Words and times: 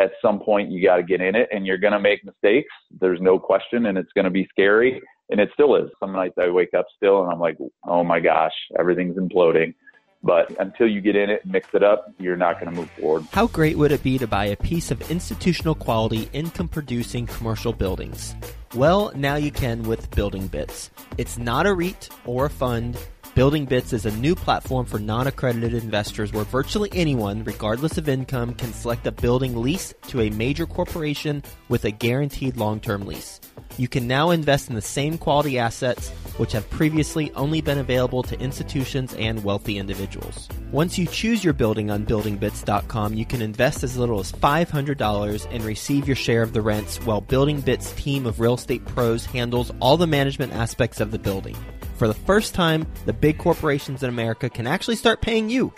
at 0.00 0.12
some 0.22 0.40
point 0.40 0.70
you 0.70 0.84
got 0.84 0.96
to 0.96 1.02
get 1.02 1.20
in 1.20 1.36
it 1.36 1.48
and 1.52 1.66
you're 1.66 1.78
going 1.78 1.92
to 1.92 2.00
make 2.00 2.24
mistakes. 2.24 2.72
There's 3.00 3.20
no 3.20 3.38
question 3.38 3.86
and 3.86 3.98
it's 3.98 4.12
going 4.14 4.24
to 4.24 4.30
be 4.30 4.48
scary. 4.50 5.00
And 5.30 5.38
it 5.38 5.50
still 5.54 5.76
is. 5.76 5.90
Some 6.00 6.12
nights 6.12 6.34
I 6.38 6.48
wake 6.48 6.74
up 6.74 6.86
still 6.96 7.22
and 7.22 7.30
I'm 7.30 7.38
like, 7.38 7.56
oh 7.86 8.02
my 8.02 8.18
gosh, 8.18 8.54
everything's 8.78 9.16
imploding. 9.16 9.74
But 10.22 10.54
until 10.60 10.86
you 10.86 11.00
get 11.00 11.16
in 11.16 11.30
it 11.30 11.46
mix 11.46 11.68
it 11.72 11.82
up, 11.82 12.12
you're 12.18 12.36
not 12.36 12.60
going 12.60 12.74
to 12.74 12.78
move 12.78 12.90
forward. 12.90 13.24
How 13.32 13.46
great 13.46 13.78
would 13.78 13.92
it 13.92 14.02
be 14.02 14.18
to 14.18 14.26
buy 14.26 14.46
a 14.46 14.56
piece 14.56 14.90
of 14.90 15.10
institutional 15.10 15.74
quality 15.74 16.28
income 16.32 16.68
producing 16.68 17.26
commercial 17.26 17.72
buildings? 17.72 18.34
Well, 18.74 19.12
now 19.14 19.36
you 19.36 19.50
can 19.50 19.82
with 19.84 20.10
Building 20.10 20.46
Bits. 20.46 20.90
It's 21.16 21.38
not 21.38 21.66
a 21.66 21.74
REIT 21.74 22.10
or 22.26 22.46
a 22.46 22.50
fund. 22.50 22.98
Building 23.40 23.64
Bits 23.64 23.94
is 23.94 24.04
a 24.04 24.14
new 24.18 24.34
platform 24.34 24.84
for 24.84 24.98
non 24.98 25.26
accredited 25.26 25.72
investors 25.82 26.30
where 26.30 26.44
virtually 26.44 26.90
anyone, 26.92 27.42
regardless 27.42 27.96
of 27.96 28.06
income, 28.06 28.52
can 28.52 28.70
select 28.74 29.06
a 29.06 29.12
building 29.12 29.56
leased 29.56 29.94
to 30.08 30.20
a 30.20 30.28
major 30.28 30.66
corporation 30.66 31.42
with 31.70 31.86
a 31.86 31.90
guaranteed 31.90 32.58
long 32.58 32.80
term 32.80 33.06
lease. 33.06 33.40
You 33.78 33.88
can 33.88 34.06
now 34.06 34.28
invest 34.28 34.68
in 34.68 34.74
the 34.74 34.82
same 34.82 35.16
quality 35.16 35.58
assets 35.58 36.10
which 36.36 36.52
have 36.52 36.68
previously 36.68 37.32
only 37.32 37.62
been 37.62 37.78
available 37.78 38.22
to 38.24 38.38
institutions 38.38 39.14
and 39.14 39.42
wealthy 39.42 39.78
individuals. 39.78 40.46
Once 40.70 40.98
you 40.98 41.06
choose 41.06 41.42
your 41.42 41.54
building 41.54 41.90
on 41.90 42.04
buildingbits.com, 42.04 43.14
you 43.14 43.24
can 43.24 43.40
invest 43.40 43.82
as 43.82 43.96
little 43.96 44.20
as 44.20 44.32
$500 44.32 45.46
and 45.50 45.64
receive 45.64 46.06
your 46.06 46.14
share 46.14 46.42
of 46.42 46.52
the 46.52 46.60
rents 46.60 46.98
while 47.06 47.22
Building 47.22 47.62
Bits 47.62 47.92
team 47.92 48.26
of 48.26 48.38
real 48.38 48.56
estate 48.56 48.84
pros 48.84 49.24
handles 49.24 49.72
all 49.80 49.96
the 49.96 50.06
management 50.06 50.52
aspects 50.52 51.00
of 51.00 51.10
the 51.10 51.18
building. 51.18 51.56
For 52.00 52.08
the 52.08 52.14
first 52.14 52.54
time, 52.54 52.86
the 53.04 53.12
big 53.12 53.36
corporations 53.36 54.02
in 54.02 54.08
America 54.08 54.48
can 54.48 54.66
actually 54.66 54.96
start 54.96 55.20
paying 55.20 55.50
you. 55.50 55.70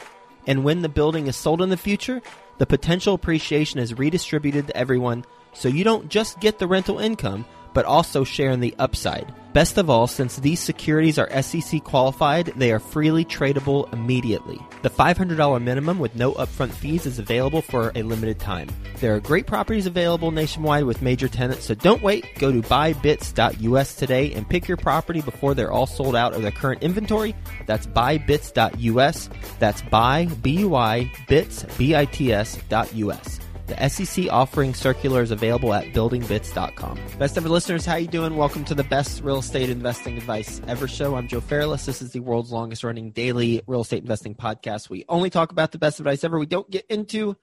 And 0.46 0.62
when 0.62 0.80
the 0.80 0.88
building 0.88 1.26
is 1.26 1.34
sold 1.34 1.60
in 1.60 1.68
the 1.68 1.76
future, 1.76 2.22
the 2.58 2.64
potential 2.64 3.14
appreciation 3.14 3.80
is 3.80 3.98
redistributed 3.98 4.68
to 4.68 4.76
everyone 4.76 5.24
so 5.52 5.66
you 5.66 5.82
don't 5.82 6.08
just 6.08 6.38
get 6.38 6.60
the 6.60 6.68
rental 6.68 7.00
income, 7.00 7.44
but 7.74 7.84
also 7.84 8.24
share 8.24 8.50
in 8.50 8.60
the 8.60 8.74
upside. 8.78 9.32
Best 9.52 9.76
of 9.76 9.90
all, 9.90 10.06
since 10.06 10.36
these 10.36 10.60
securities 10.60 11.18
are 11.18 11.42
SEC 11.42 11.84
qualified, 11.84 12.46
they 12.56 12.72
are 12.72 12.78
freely 12.78 13.22
tradable 13.22 13.92
immediately. 13.92 14.58
The 14.80 14.88
$500 14.88 15.62
minimum 15.62 15.98
with 15.98 16.16
no 16.16 16.32
upfront 16.32 16.70
fees 16.70 17.04
is 17.04 17.18
available 17.18 17.60
for 17.60 17.92
a 17.94 18.02
limited 18.02 18.38
time. 18.38 18.70
There 19.00 19.14
are 19.14 19.20
great 19.20 19.46
properties 19.46 19.86
available 19.86 20.30
nationwide 20.30 20.84
with 20.84 21.02
major 21.02 21.28
tenants, 21.28 21.66
so 21.66 21.74
don't 21.74 22.02
wait. 22.02 22.24
Go 22.38 22.50
to 22.50 22.62
buybits.us 22.62 23.94
today 23.94 24.32
and 24.32 24.48
pick 24.48 24.68
your 24.68 24.78
property 24.78 25.20
before 25.20 25.54
they're 25.54 25.72
all 25.72 25.86
sold 25.86 26.16
out 26.16 26.32
of 26.32 26.40
their 26.40 26.50
current 26.50 26.82
inventory. 26.82 27.34
That's 27.66 27.86
buybits.us. 27.86 29.28
That's 29.58 29.82
buy, 29.82 30.26
B-U-I, 30.40 31.12
bits, 31.28 31.64
B-I-T-S 31.76 32.58
dot 32.70 32.94
U-S. 32.94 33.40
The 33.66 33.88
SEC 33.88 34.26
offering 34.30 34.74
circular 34.74 35.22
is 35.22 35.30
available 35.30 35.72
at 35.72 35.92
buildingbits.com. 35.92 36.98
Best 37.18 37.38
ever 37.38 37.48
listeners, 37.48 37.86
how 37.86 37.94
you 37.94 38.08
doing? 38.08 38.36
Welcome 38.36 38.64
to 38.64 38.74
the 38.74 38.84
best 38.84 39.22
real 39.22 39.38
estate 39.38 39.70
investing 39.70 40.16
advice 40.16 40.60
ever 40.66 40.88
show. 40.88 41.14
I'm 41.14 41.28
Joe 41.28 41.40
Fairless. 41.40 41.86
This 41.86 42.02
is 42.02 42.10
the 42.10 42.20
world's 42.20 42.50
longest 42.50 42.82
running 42.82 43.12
daily 43.12 43.62
real 43.68 43.82
estate 43.82 44.02
investing 44.02 44.34
podcast. 44.34 44.90
We 44.90 45.04
only 45.08 45.30
talk 45.30 45.52
about 45.52 45.70
the 45.70 45.78
best 45.78 46.00
advice 46.00 46.24
ever. 46.24 46.38
We 46.38 46.46
don't 46.46 46.70
get 46.70 46.86
into 46.88 47.36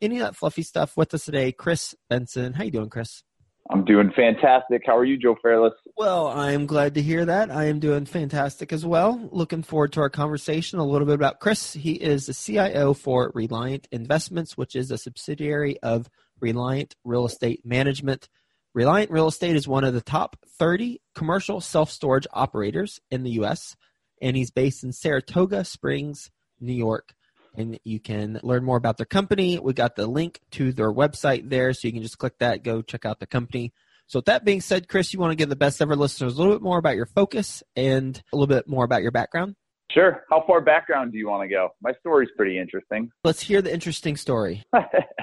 any 0.00 0.16
of 0.16 0.22
that 0.22 0.36
fluffy 0.36 0.62
stuff. 0.62 0.96
With 0.96 1.12
us 1.12 1.26
today, 1.26 1.52
Chris 1.52 1.94
Benson. 2.08 2.54
How 2.54 2.64
you 2.64 2.70
doing, 2.70 2.88
Chris? 2.88 3.22
I'm 3.70 3.84
doing 3.84 4.10
fantastic. 4.16 4.82
How 4.86 4.96
are 4.96 5.04
you, 5.04 5.18
Joe 5.18 5.36
Fairless? 5.42 5.74
Well, 5.96 6.28
I 6.28 6.52
am 6.52 6.66
glad 6.66 6.94
to 6.94 7.02
hear 7.02 7.26
that. 7.26 7.50
I 7.50 7.64
am 7.64 7.80
doing 7.80 8.06
fantastic 8.06 8.72
as 8.72 8.86
well. 8.86 9.28
Looking 9.30 9.62
forward 9.62 9.92
to 9.92 10.00
our 10.00 10.08
conversation. 10.08 10.78
A 10.78 10.86
little 10.86 11.06
bit 11.06 11.14
about 11.14 11.40
Chris. 11.40 11.74
He 11.74 11.92
is 11.92 12.26
the 12.26 12.34
CIO 12.34 12.94
for 12.94 13.30
Reliant 13.34 13.86
Investments, 13.92 14.56
which 14.56 14.74
is 14.74 14.90
a 14.90 14.96
subsidiary 14.96 15.78
of 15.82 16.08
Reliant 16.40 16.96
Real 17.04 17.26
Estate 17.26 17.66
Management. 17.66 18.28
Reliant 18.72 19.10
Real 19.10 19.28
Estate 19.28 19.56
is 19.56 19.68
one 19.68 19.84
of 19.84 19.92
the 19.92 20.00
top 20.00 20.36
30 20.58 21.02
commercial 21.14 21.60
self 21.60 21.90
storage 21.90 22.26
operators 22.32 23.00
in 23.10 23.22
the 23.22 23.32
U.S., 23.32 23.76
and 24.22 24.36
he's 24.36 24.50
based 24.50 24.82
in 24.82 24.92
Saratoga 24.92 25.64
Springs, 25.64 26.30
New 26.58 26.72
York 26.72 27.14
and 27.58 27.78
you 27.84 28.00
can 28.00 28.40
learn 28.42 28.64
more 28.64 28.76
about 28.76 28.96
their 28.96 29.06
company. 29.06 29.58
We 29.58 29.72
got 29.72 29.96
the 29.96 30.06
link 30.06 30.40
to 30.52 30.72
their 30.72 30.92
website 30.92 31.50
there, 31.50 31.72
so 31.72 31.88
you 31.88 31.92
can 31.92 32.02
just 32.02 32.18
click 32.18 32.38
that, 32.38 32.62
go 32.62 32.82
check 32.82 33.04
out 33.04 33.20
the 33.20 33.26
company. 33.26 33.72
So, 34.06 34.20
with 34.20 34.26
that 34.26 34.44
being 34.44 34.62
said, 34.62 34.88
Chris, 34.88 35.12
you 35.12 35.18
want 35.18 35.32
to 35.32 35.36
give 35.36 35.50
the 35.50 35.56
best 35.56 35.82
ever 35.82 35.94
listeners 35.94 36.34
a 36.34 36.38
little 36.38 36.54
bit 36.54 36.62
more 36.62 36.78
about 36.78 36.96
your 36.96 37.06
focus 37.06 37.62
and 37.76 38.20
a 38.32 38.36
little 38.36 38.46
bit 38.46 38.66
more 38.66 38.84
about 38.84 39.02
your 39.02 39.10
background? 39.10 39.54
Sure. 39.90 40.22
How 40.30 40.44
far 40.46 40.60
background 40.60 41.12
do 41.12 41.18
you 41.18 41.28
want 41.28 41.48
to 41.48 41.54
go? 41.54 41.70
My 41.82 41.92
story's 42.00 42.28
pretty 42.36 42.58
interesting. 42.58 43.10
Let's 43.24 43.40
hear 43.40 43.62
the 43.62 43.72
interesting 43.72 44.16
story. 44.16 44.64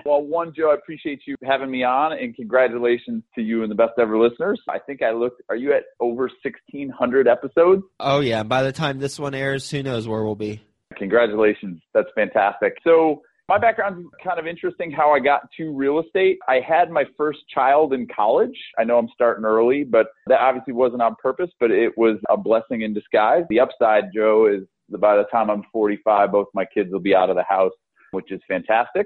well, 0.05 0.23
one, 0.23 0.53
Joe, 0.55 0.71
I 0.71 0.73
appreciate 0.73 1.21
you 1.27 1.35
having 1.43 1.69
me 1.69 1.83
on, 1.83 2.13
and 2.13 2.35
congratulations 2.35 3.23
to 3.35 3.41
you 3.41 3.61
and 3.61 3.71
the 3.71 3.75
best 3.75 3.93
ever 3.99 4.17
listeners. 4.17 4.59
I 4.67 4.79
think 4.79 5.03
I 5.03 5.11
looked. 5.11 5.41
Are 5.49 5.55
you 5.55 5.73
at 5.73 5.83
over 5.99 6.23
1,600 6.43 7.27
episodes? 7.27 7.83
Oh 7.99 8.21
yeah. 8.21 8.43
By 8.43 8.63
the 8.63 8.71
time 8.71 8.99
this 8.99 9.19
one 9.19 9.35
airs, 9.35 9.69
who 9.69 9.83
knows 9.83 10.07
where 10.07 10.23
we'll 10.23 10.35
be? 10.35 10.61
Congratulations. 10.97 11.81
That's 11.93 12.09
fantastic. 12.15 12.77
So, 12.83 13.21
my 13.47 13.59
background 13.59 13.99
is 13.99 14.05
kind 14.23 14.39
of 14.39 14.47
interesting 14.47 14.89
how 14.89 15.11
I 15.11 15.19
got 15.19 15.41
to 15.57 15.71
real 15.71 15.99
estate. 15.99 16.39
I 16.47 16.59
had 16.67 16.89
my 16.89 17.03
first 17.15 17.39
child 17.53 17.93
in 17.93 18.07
college. 18.07 18.57
I 18.79 18.83
know 18.83 18.97
I'm 18.97 19.09
starting 19.13 19.45
early, 19.45 19.83
but 19.83 20.07
that 20.25 20.39
obviously 20.39 20.73
wasn't 20.73 21.03
on 21.03 21.15
purpose, 21.21 21.51
but 21.59 21.69
it 21.69 21.95
was 21.95 22.17
a 22.29 22.37
blessing 22.37 22.81
in 22.81 22.91
disguise. 22.91 23.43
The 23.49 23.59
upside, 23.59 24.05
Joe, 24.15 24.47
is 24.47 24.63
by 24.99 25.15
the 25.15 25.25
time 25.25 25.51
I'm 25.51 25.63
45, 25.71 26.31
both 26.31 26.47
my 26.55 26.65
kids 26.65 26.91
will 26.91 26.99
be 26.99 27.13
out 27.13 27.29
of 27.29 27.35
the 27.35 27.43
house, 27.43 27.73
which 28.11 28.31
is 28.31 28.41
fantastic. 28.47 29.05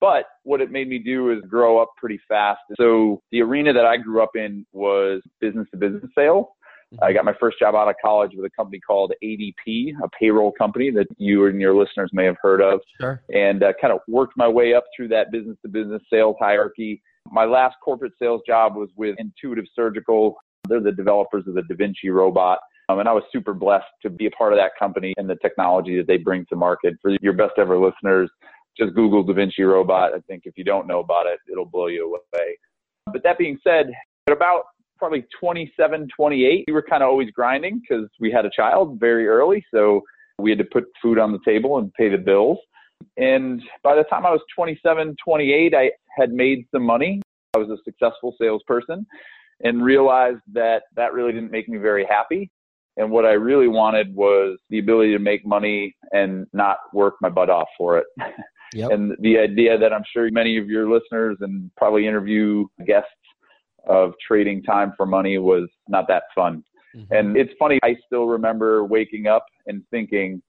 But 0.00 0.24
what 0.44 0.60
it 0.60 0.70
made 0.70 0.88
me 0.88 0.98
do 0.98 1.30
is 1.30 1.40
grow 1.48 1.78
up 1.78 1.90
pretty 1.96 2.18
fast. 2.26 2.60
So 2.78 3.20
the 3.32 3.42
arena 3.42 3.72
that 3.72 3.84
I 3.84 3.98
grew 3.98 4.22
up 4.22 4.34
in 4.34 4.64
was 4.72 5.20
business 5.40 5.66
to 5.72 5.76
business 5.76 6.10
sales. 6.16 6.46
I 7.02 7.12
got 7.12 7.24
my 7.24 7.34
first 7.38 7.58
job 7.58 7.74
out 7.74 7.88
of 7.88 7.94
college 8.02 8.32
with 8.34 8.44
a 8.44 8.50
company 8.50 8.80
called 8.80 9.12
ADP, 9.22 9.92
a 10.02 10.08
payroll 10.18 10.52
company 10.52 10.90
that 10.90 11.06
you 11.18 11.46
and 11.46 11.60
your 11.60 11.74
listeners 11.74 12.10
may 12.12 12.24
have 12.24 12.36
heard 12.42 12.60
of, 12.60 12.80
sure. 13.00 13.22
and 13.32 13.62
uh, 13.62 13.72
kind 13.80 13.92
of 13.92 14.00
worked 14.08 14.36
my 14.36 14.48
way 14.48 14.74
up 14.74 14.84
through 14.96 15.08
that 15.08 15.30
business 15.30 15.56
to 15.62 15.68
business 15.68 16.02
sales 16.12 16.36
hierarchy. 16.40 17.00
My 17.30 17.44
last 17.44 17.76
corporate 17.84 18.12
sales 18.18 18.42
job 18.46 18.74
was 18.74 18.88
with 18.96 19.14
Intuitive 19.18 19.66
Surgical. 19.74 20.36
They're 20.68 20.80
the 20.80 20.92
developers 20.92 21.44
of 21.46 21.54
the 21.54 21.62
Da 21.62 21.76
Vinci 21.76 22.10
robot. 22.10 22.58
Um, 22.88 22.98
and 22.98 23.08
I 23.08 23.12
was 23.12 23.22
super 23.32 23.54
blessed 23.54 23.86
to 24.02 24.10
be 24.10 24.26
a 24.26 24.30
part 24.32 24.52
of 24.52 24.58
that 24.58 24.72
company 24.76 25.14
and 25.16 25.30
the 25.30 25.36
technology 25.36 25.96
that 25.96 26.08
they 26.08 26.16
bring 26.16 26.44
to 26.46 26.56
market. 26.56 26.94
For 27.00 27.12
your 27.20 27.34
best 27.34 27.52
ever 27.56 27.78
listeners, 27.78 28.28
just 28.76 28.94
Google 28.94 29.22
Da 29.22 29.32
Vinci 29.32 29.62
robot. 29.62 30.12
I 30.12 30.18
think 30.26 30.42
if 30.44 30.58
you 30.58 30.64
don't 30.64 30.88
know 30.88 30.98
about 30.98 31.26
it, 31.26 31.38
it'll 31.50 31.66
blow 31.66 31.86
you 31.86 32.06
away. 32.06 32.58
But 33.06 33.22
that 33.22 33.38
being 33.38 33.58
said, 33.62 33.92
at 34.26 34.32
about 34.32 34.64
probably 35.00 35.24
27, 35.40 36.08
28. 36.14 36.64
We 36.68 36.72
were 36.72 36.82
kind 36.82 37.02
of 37.02 37.08
always 37.08 37.30
grinding 37.32 37.80
because 37.80 38.08
we 38.20 38.30
had 38.30 38.46
a 38.46 38.50
child 38.54 39.00
very 39.00 39.26
early. 39.26 39.64
So 39.74 40.02
we 40.38 40.50
had 40.50 40.58
to 40.58 40.64
put 40.64 40.84
food 41.02 41.18
on 41.18 41.32
the 41.32 41.40
table 41.44 41.78
and 41.78 41.92
pay 41.94 42.08
the 42.08 42.18
bills. 42.18 42.58
And 43.16 43.60
by 43.82 43.96
the 43.96 44.04
time 44.04 44.24
I 44.26 44.30
was 44.30 44.40
27, 44.54 45.16
28, 45.24 45.74
I 45.74 45.90
had 46.16 46.32
made 46.32 46.66
some 46.72 46.84
money. 46.84 47.20
I 47.54 47.58
was 47.58 47.70
a 47.70 47.78
successful 47.84 48.36
salesperson 48.40 49.06
and 49.62 49.82
realized 49.82 50.40
that 50.52 50.84
that 50.96 51.12
really 51.12 51.32
didn't 51.32 51.50
make 51.50 51.68
me 51.68 51.78
very 51.78 52.06
happy. 52.08 52.50
And 52.96 53.10
what 53.10 53.24
I 53.24 53.32
really 53.32 53.68
wanted 53.68 54.14
was 54.14 54.58
the 54.68 54.78
ability 54.78 55.12
to 55.12 55.18
make 55.18 55.46
money 55.46 55.96
and 56.12 56.46
not 56.52 56.78
work 56.92 57.14
my 57.20 57.28
butt 57.28 57.50
off 57.50 57.68
for 57.78 57.98
it. 57.98 58.06
Yep. 58.72 58.90
And 58.92 59.16
the 59.20 59.38
idea 59.38 59.76
that 59.78 59.92
I'm 59.92 60.04
sure 60.12 60.30
many 60.30 60.56
of 60.56 60.68
your 60.68 60.88
listeners 60.88 61.38
and 61.40 61.70
probably 61.76 62.06
interview 62.06 62.66
guests 62.86 63.10
of 63.86 64.12
trading 64.26 64.62
time 64.62 64.92
for 64.96 65.06
money 65.06 65.38
was 65.38 65.68
not 65.88 66.06
that 66.08 66.24
fun. 66.34 66.64
Mm-hmm. 66.94 67.12
And 67.14 67.36
it's 67.36 67.52
funny, 67.58 67.78
I 67.82 67.96
still 68.06 68.26
remember 68.26 68.84
waking 68.84 69.26
up 69.26 69.46
and 69.66 69.82
thinking, 69.90 70.42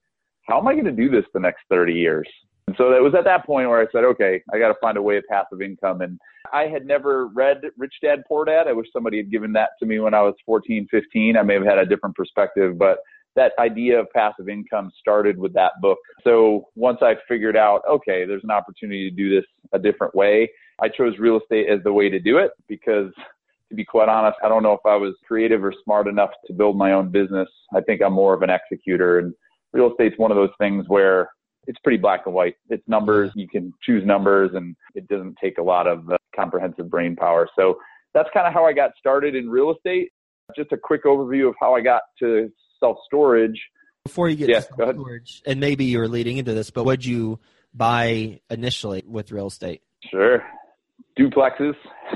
how 0.48 0.58
am 0.58 0.66
I 0.66 0.72
going 0.72 0.86
to 0.86 0.92
do 0.92 1.08
this 1.08 1.24
the 1.32 1.40
next 1.40 1.62
30 1.70 1.92
years? 1.92 2.28
And 2.66 2.76
so 2.76 2.92
it 2.92 3.02
was 3.02 3.14
at 3.16 3.24
that 3.24 3.44
point 3.44 3.68
where 3.68 3.80
I 3.80 3.86
said, 3.92 4.04
okay, 4.04 4.42
I 4.52 4.58
got 4.58 4.68
to 4.68 4.74
find 4.80 4.96
a 4.96 5.02
way 5.02 5.16
of 5.16 5.24
passive 5.28 5.62
income. 5.62 6.00
And 6.00 6.18
I 6.52 6.62
had 6.62 6.86
never 6.86 7.26
read 7.28 7.62
Rich 7.76 7.94
Dad 8.02 8.22
Poor 8.28 8.44
Dad. 8.44 8.68
I 8.68 8.72
wish 8.72 8.86
somebody 8.92 9.16
had 9.16 9.30
given 9.30 9.52
that 9.54 9.70
to 9.80 9.86
me 9.86 9.98
when 9.98 10.14
I 10.14 10.22
was 10.22 10.34
14, 10.46 10.86
15. 10.90 11.36
I 11.36 11.42
may 11.42 11.54
have 11.54 11.64
had 11.64 11.78
a 11.78 11.86
different 11.86 12.16
perspective, 12.16 12.78
but 12.78 12.98
that 13.36 13.52
idea 13.58 13.98
of 13.98 14.10
passive 14.14 14.48
income 14.48 14.90
started 14.98 15.38
with 15.38 15.52
that 15.54 15.72
book. 15.80 15.98
So 16.22 16.68
once 16.74 16.98
I 17.00 17.16
figured 17.28 17.56
out, 17.56 17.82
okay, 17.88 18.24
there's 18.26 18.44
an 18.44 18.50
opportunity 18.50 19.08
to 19.08 19.16
do 19.16 19.34
this 19.34 19.44
a 19.72 19.78
different 19.78 20.14
way, 20.14 20.50
I 20.80 20.88
chose 20.88 21.18
real 21.18 21.38
estate 21.40 21.68
as 21.68 21.82
the 21.84 21.92
way 21.92 22.08
to 22.08 22.18
do 22.18 22.38
it 22.38 22.50
because 22.68 23.12
to 23.68 23.76
be 23.76 23.84
quite 23.84 24.08
honest, 24.10 24.36
I 24.44 24.48
don't 24.48 24.62
know 24.62 24.74
if 24.74 24.84
I 24.84 24.96
was 24.96 25.14
creative 25.26 25.64
or 25.64 25.72
smart 25.84 26.06
enough 26.06 26.30
to 26.46 26.52
build 26.52 26.76
my 26.76 26.92
own 26.92 27.10
business. 27.10 27.48
I 27.74 27.80
think 27.80 28.02
I'm 28.02 28.12
more 28.12 28.34
of 28.34 28.42
an 28.42 28.50
executor 28.50 29.18
and 29.18 29.32
real 29.72 29.90
estate's 29.90 30.18
one 30.18 30.30
of 30.30 30.36
those 30.36 30.50
things 30.58 30.84
where 30.88 31.30
it's 31.66 31.78
pretty 31.82 31.96
black 31.96 32.22
and 32.26 32.34
white. 32.34 32.56
It's 32.68 32.86
numbers. 32.86 33.30
You 33.34 33.48
can 33.48 33.72
choose 33.82 34.04
numbers 34.04 34.50
and 34.54 34.76
it 34.94 35.08
doesn't 35.08 35.36
take 35.42 35.56
a 35.58 35.62
lot 35.62 35.86
of 35.86 36.10
uh, 36.10 36.18
comprehensive 36.36 36.90
brain 36.90 37.16
power. 37.16 37.48
So 37.56 37.78
that's 38.12 38.28
kind 38.34 38.46
of 38.46 38.52
how 38.52 38.66
I 38.66 38.72
got 38.72 38.90
started 38.98 39.34
in 39.34 39.48
real 39.48 39.72
estate. 39.72 40.10
Just 40.54 40.72
a 40.72 40.76
quick 40.76 41.04
overview 41.04 41.48
of 41.48 41.54
how 41.58 41.74
I 41.74 41.80
got 41.80 42.02
to 42.18 42.50
self 42.82 42.98
storage. 43.06 43.60
Before 44.04 44.28
you 44.28 44.34
get 44.34 44.48
yeah, 44.48 44.60
to 44.60 44.92
storage, 44.94 45.42
and 45.46 45.60
maybe 45.60 45.84
you're 45.84 46.08
leading 46.08 46.36
into 46.36 46.54
this, 46.54 46.70
but 46.70 46.84
what 46.84 47.00
did 47.00 47.06
you 47.06 47.38
buy 47.72 48.40
initially 48.50 49.04
with 49.06 49.30
real 49.30 49.46
estate? 49.46 49.82
Sure. 50.10 50.42
duplexes. 51.18 51.74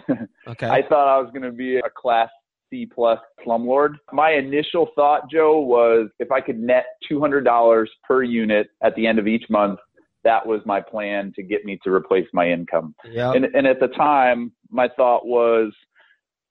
Okay. 0.48 0.68
I 0.68 0.82
thought 0.88 1.08
I 1.08 1.20
was 1.20 1.28
going 1.32 1.42
to 1.42 1.50
be 1.50 1.78
a 1.78 1.90
class 2.00 2.28
C 2.70 2.86
plus 2.86 3.18
slumlord. 3.44 3.94
My 4.12 4.30
initial 4.30 4.88
thought, 4.94 5.28
Joe, 5.28 5.58
was 5.58 6.08
if 6.20 6.30
I 6.30 6.40
could 6.40 6.60
net 6.60 6.84
$200 7.10 7.86
per 8.06 8.22
unit 8.22 8.68
at 8.80 8.94
the 8.94 9.08
end 9.08 9.18
of 9.18 9.26
each 9.26 9.42
month, 9.50 9.80
that 10.22 10.46
was 10.46 10.60
my 10.64 10.80
plan 10.80 11.32
to 11.34 11.42
get 11.42 11.64
me 11.64 11.80
to 11.82 11.90
replace 11.90 12.26
my 12.32 12.48
income. 12.48 12.94
Yep. 13.04 13.34
And, 13.34 13.44
and 13.46 13.66
at 13.66 13.80
the 13.80 13.88
time, 13.88 14.52
my 14.70 14.88
thought 14.96 15.26
was 15.26 15.72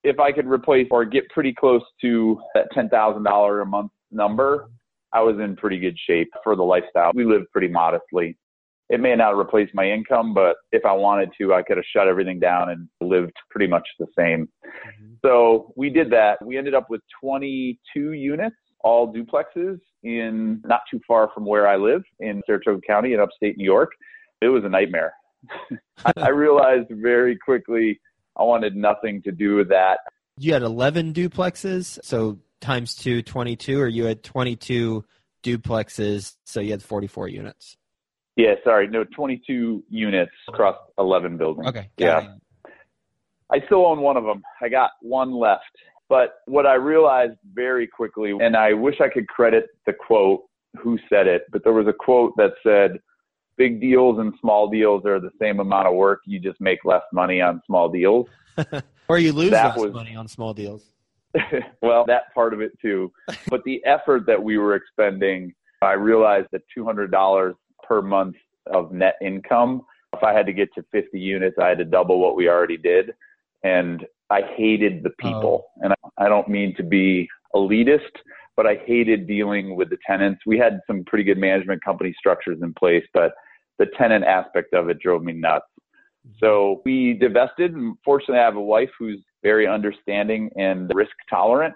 if 0.02 0.20
I 0.20 0.32
could 0.32 0.46
replace 0.46 0.88
or 0.90 1.04
get 1.04 1.28
pretty 1.30 1.52
close 1.52 1.82
to 2.02 2.40
that 2.54 2.66
$10,000 2.76 3.62
a 3.62 3.64
month 3.64 3.90
number, 4.16 4.68
I 5.12 5.20
was 5.20 5.36
in 5.38 5.56
pretty 5.56 5.78
good 5.78 5.96
shape 6.06 6.30
for 6.42 6.56
the 6.56 6.62
lifestyle. 6.62 7.12
We 7.14 7.24
lived 7.24 7.46
pretty 7.52 7.68
modestly. 7.68 8.36
It 8.88 9.00
may 9.00 9.16
not 9.16 9.30
replace 9.30 9.68
my 9.74 9.90
income, 9.90 10.32
but 10.32 10.56
if 10.72 10.84
I 10.84 10.92
wanted 10.92 11.30
to, 11.40 11.54
I 11.54 11.62
could 11.62 11.76
have 11.76 11.86
shut 11.92 12.06
everything 12.06 12.38
down 12.38 12.70
and 12.70 12.88
lived 13.00 13.32
pretty 13.50 13.66
much 13.66 13.86
the 13.98 14.06
same. 14.16 14.48
Mm-hmm. 14.64 15.14
So 15.24 15.72
we 15.76 15.90
did 15.90 16.10
that. 16.10 16.44
We 16.44 16.56
ended 16.56 16.74
up 16.74 16.88
with 16.88 17.00
22 17.20 18.12
units, 18.12 18.56
all 18.80 19.12
duplexes 19.12 19.80
in 20.04 20.60
not 20.64 20.80
too 20.90 21.00
far 21.06 21.30
from 21.34 21.44
where 21.44 21.66
I 21.66 21.76
live 21.76 22.02
in 22.20 22.42
Saratoga 22.46 22.80
County 22.86 23.12
in 23.12 23.20
upstate 23.20 23.56
New 23.56 23.64
York. 23.64 23.90
It 24.40 24.48
was 24.48 24.64
a 24.64 24.68
nightmare. 24.68 25.12
I, 26.04 26.12
I 26.16 26.28
realized 26.28 26.88
very 26.90 27.36
quickly 27.36 27.98
I 28.38 28.44
wanted 28.44 28.76
nothing 28.76 29.22
to 29.22 29.32
do 29.32 29.56
with 29.56 29.68
that. 29.70 29.98
You 30.38 30.52
had 30.52 30.62
11 30.62 31.14
duplexes, 31.14 31.98
so 32.04 32.38
times 32.60 32.94
two, 32.94 33.22
22, 33.22 33.80
or 33.80 33.88
you 33.88 34.04
had 34.04 34.22
22 34.22 35.04
duplexes, 35.42 36.34
so 36.44 36.60
you 36.60 36.70
had 36.72 36.82
44 36.82 37.28
units. 37.28 37.76
Yeah, 38.36 38.54
sorry, 38.64 38.88
no, 38.88 39.04
22 39.04 39.84
units 39.88 40.32
across 40.48 40.76
11 40.98 41.36
buildings. 41.38 41.68
Okay. 41.68 41.88
Yeah. 41.96 42.20
it. 42.20 42.72
I 43.50 43.64
still 43.66 43.86
own 43.86 44.00
one 44.00 44.16
of 44.16 44.24
them. 44.24 44.42
I 44.60 44.68
got 44.68 44.90
one 45.00 45.32
left. 45.32 45.64
But 46.08 46.34
what 46.46 46.66
I 46.66 46.74
realized 46.74 47.34
very 47.54 47.86
quickly, 47.86 48.30
and 48.40 48.56
I 48.56 48.72
wish 48.74 48.96
I 49.00 49.08
could 49.08 49.26
credit 49.28 49.66
the 49.86 49.92
quote, 49.92 50.42
who 50.78 50.98
said 51.08 51.26
it, 51.26 51.44
but 51.50 51.64
there 51.64 51.72
was 51.72 51.86
a 51.86 51.92
quote 51.92 52.34
that 52.36 52.52
said, 52.62 53.00
big 53.56 53.80
deals 53.80 54.18
and 54.18 54.34
small 54.40 54.68
deals 54.68 55.06
are 55.06 55.18
the 55.18 55.30
same 55.40 55.58
amount 55.58 55.88
of 55.88 55.94
work. 55.94 56.20
You 56.26 56.38
just 56.38 56.60
make 56.60 56.84
less 56.84 57.02
money 57.12 57.40
on 57.40 57.62
small 57.66 57.88
deals. 57.88 58.26
or 59.08 59.18
you 59.18 59.32
lose 59.32 59.50
That 59.50 59.76
less 59.76 59.86
was- 59.86 59.94
money 59.94 60.14
on 60.14 60.28
small 60.28 60.52
deals. 60.52 60.84
well, 61.82 62.04
that 62.06 62.32
part 62.34 62.54
of 62.54 62.60
it 62.60 62.72
too. 62.80 63.12
But 63.48 63.62
the 63.64 63.84
effort 63.84 64.26
that 64.26 64.42
we 64.42 64.58
were 64.58 64.74
expending, 64.74 65.54
I 65.82 65.92
realized 65.92 66.48
that 66.52 66.62
$200 66.76 67.54
per 67.82 68.02
month 68.02 68.36
of 68.66 68.92
net 68.92 69.16
income, 69.20 69.82
if 70.14 70.22
I 70.22 70.32
had 70.32 70.46
to 70.46 70.52
get 70.52 70.72
to 70.74 70.84
50 70.92 71.18
units, 71.18 71.56
I 71.60 71.68
had 71.68 71.78
to 71.78 71.84
double 71.84 72.20
what 72.20 72.36
we 72.36 72.48
already 72.48 72.76
did. 72.76 73.14
And 73.62 74.06
I 74.30 74.42
hated 74.56 75.02
the 75.02 75.10
people. 75.10 75.66
Oh. 75.66 75.80
And 75.82 75.92
I- 75.92 75.96
I 76.18 76.28
don't 76.28 76.48
mean 76.48 76.74
to 76.76 76.82
be 76.82 77.28
elitist, 77.54 78.12
but 78.56 78.66
I 78.66 78.76
hated 78.86 79.26
dealing 79.26 79.76
with 79.76 79.90
the 79.90 79.98
tenants. 80.06 80.40
We 80.46 80.58
had 80.58 80.80
some 80.86 81.04
pretty 81.04 81.24
good 81.24 81.38
management 81.38 81.84
company 81.84 82.14
structures 82.18 82.58
in 82.62 82.72
place, 82.74 83.04
but 83.12 83.34
the 83.78 83.86
tenant 83.98 84.24
aspect 84.24 84.72
of 84.72 84.88
it 84.88 84.98
drove 84.98 85.22
me 85.22 85.34
nuts. 85.34 85.66
So 86.38 86.82
we 86.84 87.14
divested, 87.14 87.74
and 87.74 87.96
fortunately, 88.04 88.38
I 88.38 88.44
have 88.44 88.56
a 88.56 88.60
wife 88.60 88.90
who's 88.98 89.22
very 89.42 89.66
understanding 89.66 90.50
and 90.56 90.90
risk 90.94 91.12
tolerant. 91.30 91.74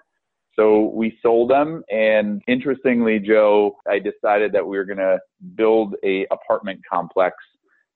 So 0.53 0.91
we 0.93 1.17
sold 1.21 1.49
them, 1.49 1.83
and 1.89 2.41
interestingly, 2.47 3.19
Joe, 3.19 3.77
I 3.87 3.99
decided 3.99 4.51
that 4.51 4.67
we 4.67 4.77
were 4.77 4.83
going 4.83 4.97
to 4.97 5.19
build 5.55 5.95
a 6.03 6.27
apartment 6.31 6.81
complex, 6.91 7.35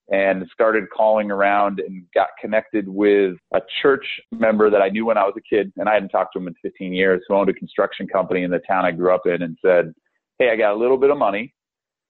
and 0.10 0.46
started 0.54 0.86
calling 0.96 1.32
around 1.32 1.80
and 1.80 2.06
got 2.14 2.30
connected 2.40 2.88
with 2.88 3.36
a 3.54 3.62
church 3.82 4.06
member 4.32 4.70
that 4.70 4.82
I 4.82 4.90
knew 4.90 5.06
when 5.06 5.18
I 5.18 5.24
was 5.24 5.34
a 5.36 5.42
kid, 5.42 5.74
and 5.78 5.90
I 5.90 5.96
hadn't 5.96 6.10
talked 6.10 6.34
to 6.34 6.40
him 6.40 6.48
in 6.48 6.54
15 6.62 6.94
years, 6.94 7.24
who 7.28 7.36
owned 7.36 7.50
a 7.50 7.54
construction 7.54 8.08
company 8.08 8.44
in 8.44 8.52
the 8.52 8.60
town 8.60 8.86
I 8.86 8.92
grew 8.92 9.14
up 9.14 9.26
in, 9.26 9.42
and 9.42 9.58
said, 9.66 9.94
"Hey, 10.40 10.52
I 10.52 10.56
got 10.56 10.74
a 10.74 10.76
little 10.76 10.98
bit 10.98 11.10
of 11.10 11.18
money. 11.18 11.54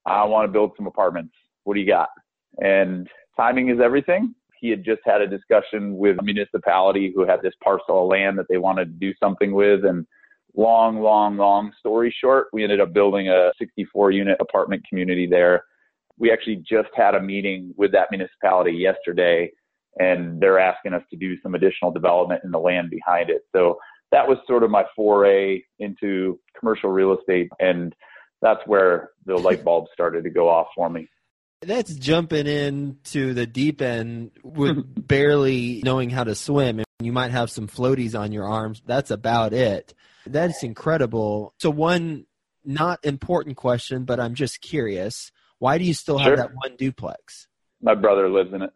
I 0.04 0.24
want 0.24 0.46
to 0.46 0.52
build 0.52 0.72
some 0.76 0.86
apartments. 0.86 1.34
What 1.64 1.74
do 1.74 1.80
you 1.80 1.86
got?" 1.86 2.10
And 2.62 3.08
timing 3.36 3.68
is 3.70 3.80
everything. 3.80 4.34
He 4.60 4.70
had 4.70 4.84
just 4.84 5.00
had 5.04 5.20
a 5.20 5.26
discussion 5.26 5.96
with 5.96 6.18
a 6.18 6.22
municipality 6.22 7.12
who 7.14 7.26
had 7.26 7.42
this 7.42 7.54
parcel 7.62 8.02
of 8.02 8.08
land 8.08 8.38
that 8.38 8.46
they 8.48 8.58
wanted 8.58 8.86
to 8.86 9.06
do 9.06 9.14
something 9.22 9.52
with. 9.52 9.84
And 9.84 10.06
long, 10.54 11.00
long, 11.00 11.36
long 11.36 11.72
story 11.78 12.14
short, 12.18 12.48
we 12.52 12.62
ended 12.62 12.80
up 12.80 12.92
building 12.92 13.28
a 13.28 13.52
64 13.58 14.12
unit 14.12 14.38
apartment 14.40 14.82
community 14.88 15.26
there. 15.26 15.64
We 16.18 16.32
actually 16.32 16.64
just 16.68 16.88
had 16.94 17.14
a 17.14 17.20
meeting 17.20 17.74
with 17.76 17.92
that 17.92 18.08
municipality 18.10 18.72
yesterday, 18.72 19.52
and 19.98 20.40
they're 20.40 20.58
asking 20.58 20.94
us 20.94 21.02
to 21.10 21.16
do 21.16 21.38
some 21.42 21.54
additional 21.54 21.90
development 21.90 22.42
in 22.42 22.50
the 22.50 22.58
land 22.58 22.88
behind 22.90 23.28
it. 23.28 23.42
So 23.54 23.78
that 24.12 24.26
was 24.26 24.38
sort 24.46 24.62
of 24.62 24.70
my 24.70 24.84
foray 24.94 25.62
into 25.78 26.40
commercial 26.58 26.90
real 26.90 27.18
estate. 27.18 27.50
And 27.60 27.94
that's 28.40 28.60
where 28.66 29.10
the 29.26 29.36
light 29.36 29.62
bulb 29.64 29.86
started 29.92 30.24
to 30.24 30.30
go 30.30 30.48
off 30.48 30.68
for 30.74 30.88
me. 30.88 31.08
That's 31.66 31.94
jumping 31.94 32.46
into 32.46 33.34
the 33.34 33.46
deep 33.46 33.82
end 33.82 34.30
with 34.42 34.76
barely 35.08 35.82
knowing 35.84 36.10
how 36.10 36.24
to 36.24 36.34
swim. 36.34 36.78
And 36.78 36.86
you 37.00 37.12
might 37.12 37.32
have 37.32 37.50
some 37.50 37.66
floaties 37.68 38.18
on 38.18 38.32
your 38.32 38.46
arms. 38.46 38.82
That's 38.86 39.10
about 39.10 39.52
it. 39.52 39.94
That's 40.26 40.62
incredible. 40.62 41.54
So, 41.58 41.70
one 41.70 42.26
not 42.64 43.04
important 43.04 43.56
question, 43.56 44.04
but 44.04 44.18
I'm 44.20 44.34
just 44.34 44.60
curious. 44.60 45.30
Why 45.58 45.78
do 45.78 45.84
you 45.84 45.94
still 45.94 46.18
have 46.18 46.26
Sure. 46.28 46.36
that 46.36 46.50
one 46.54 46.76
duplex? 46.76 47.46
My 47.80 47.94
brother 47.94 48.28
lives 48.28 48.52
in 48.52 48.62
it. 48.62 48.70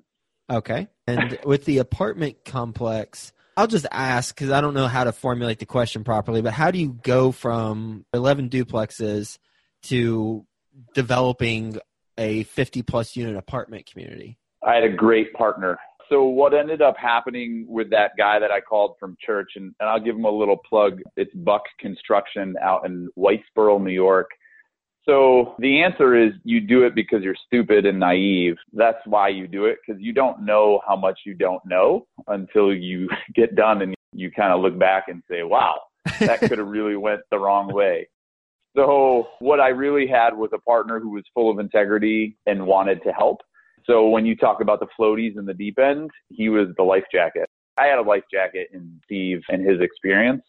Okay. 0.50 0.88
And 1.06 1.38
with 1.44 1.64
the 1.64 1.78
apartment 1.78 2.44
complex, 2.44 3.32
I'll 3.56 3.66
just 3.66 3.86
ask 3.90 4.34
because 4.34 4.50
I 4.50 4.60
don't 4.60 4.75
know 4.75 4.86
how 4.86 5.04
to 5.04 5.12
formulate 5.12 5.58
the 5.58 5.66
question 5.66 6.04
properly, 6.04 6.40
but 6.40 6.52
how 6.52 6.70
do 6.70 6.78
you 6.78 6.98
go 7.02 7.32
from 7.32 8.04
11 8.14 8.48
duplexes 8.48 9.38
to 9.84 10.46
developing 10.94 11.78
a 12.20 12.44
50 12.44 12.82
plus 12.82 13.17
unit 13.17 13.37
apartment 13.37 13.90
community? 13.90 14.38
I 14.62 14.75
had 14.75 14.84
a 14.84 14.93
great 14.93 15.32
partner. 15.32 15.78
So 16.11 16.25
what 16.25 16.52
ended 16.52 16.82
up 16.82 16.96
happening 16.96 17.64
with 17.69 17.88
that 17.90 18.12
guy 18.19 18.38
that 18.38 18.50
I 18.50 18.61
called 18.61 18.96
from 19.00 19.17
church, 19.25 19.52
and, 19.56 19.75
and 19.81 19.88
I'll 19.88 20.00
give 20.00 20.17
him 20.17 20.25
a 20.25 20.31
little 20.31 20.58
plug. 20.69 21.00
It's 21.17 21.32
Buck 21.34 21.62
Construction 21.78 22.56
out 22.61 22.84
in 22.84 23.08
Whitesboro, 23.17 23.82
New 23.82 23.93
York. 23.93 24.28
So 25.06 25.55
the 25.61 25.82
answer 25.82 26.14
is 26.14 26.32
you 26.44 26.61
do 26.61 26.84
it 26.84 26.94
because 26.94 27.22
you're 27.22 27.37
stupid 27.46 27.87
and 27.87 27.99
naive. 27.99 28.56
That's 28.72 28.99
why 29.06 29.28
you 29.28 29.46
do 29.46 29.64
it 29.64 29.78
because 29.87 30.00
you 30.02 30.12
don't 30.12 30.44
know 30.44 30.81
how 30.87 30.96
much 30.96 31.20
you 31.25 31.34
don't 31.34 31.64
know 31.64 32.06
until 32.28 32.75
you 32.75 33.08
get 33.34 33.55
done 33.55 33.81
and 33.81 33.94
you 34.12 34.31
kind 34.31 34.53
of 34.53 34.60
look 34.60 34.79
back 34.79 35.05
and 35.08 35.22
say, 35.31 35.43
wow, 35.43 35.81
that 36.19 36.41
could 36.41 36.58
have 36.58 36.69
really 36.69 36.96
went 36.96 37.20
the 37.31 37.39
wrong 37.39 37.72
way. 37.72 38.08
So 38.77 39.29
what 39.41 39.60
I 39.60 39.69
really 39.69 40.06
had 40.06 40.36
was 40.36 40.50
a 40.55 40.58
partner 40.58 41.00
who 41.00 41.10
was 41.10 41.24
full 41.34 41.50
of 41.50 41.58
integrity 41.58 42.36
and 42.46 42.67
wanted 42.67 43.03
to 43.05 43.12
help. 43.12 43.39
So 43.84 44.08
when 44.08 44.27
you 44.27 44.36
talk 44.36 44.60
about 44.60 44.81
the 44.81 44.86
floaties 44.98 45.36
in 45.36 45.46
the 45.46 45.55
deep 45.55 45.79
end, 45.79 46.10
he 46.29 46.48
was 46.48 46.69
the 46.77 46.82
life 46.82 47.05
jacket. 47.12 47.48
I 47.77 47.86
had 47.86 47.98
a 47.98 48.03
life 48.03 48.24
jacket 48.32 48.69
in 48.72 49.00
Steve 49.05 49.41
and 49.48 49.69
his 49.69 49.81
experience. 49.81 50.43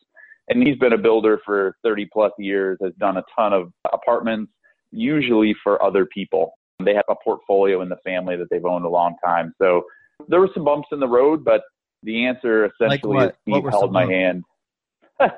And 0.49 0.67
he's 0.67 0.77
been 0.77 0.93
a 0.93 0.97
builder 0.97 1.39
for 1.45 1.77
30 1.83 2.09
plus 2.11 2.31
years, 2.37 2.77
has 2.81 2.93
done 2.99 3.17
a 3.17 3.23
ton 3.35 3.53
of 3.53 3.71
apartments, 3.91 4.51
usually 4.91 5.55
for 5.63 5.81
other 5.81 6.05
people. 6.05 6.53
They 6.83 6.93
have 6.93 7.05
a 7.09 7.15
portfolio 7.23 7.81
in 7.81 7.89
the 7.89 7.97
family 8.03 8.35
that 8.37 8.47
they've 8.49 8.65
owned 8.65 8.85
a 8.85 8.89
long 8.89 9.15
time. 9.23 9.53
So 9.61 9.83
there 10.27 10.39
were 10.39 10.49
some 10.53 10.65
bumps 10.65 10.89
in 10.91 10.99
the 10.99 11.07
road, 11.07 11.45
but 11.45 11.61
the 12.03 12.25
answer 12.25 12.65
essentially 12.65 13.15
what? 13.15 13.29
is 13.29 13.35
Steve 13.47 13.63
held 13.69 13.93
my 13.93 14.03
bumps? 14.03 14.13
hand. 14.13 14.43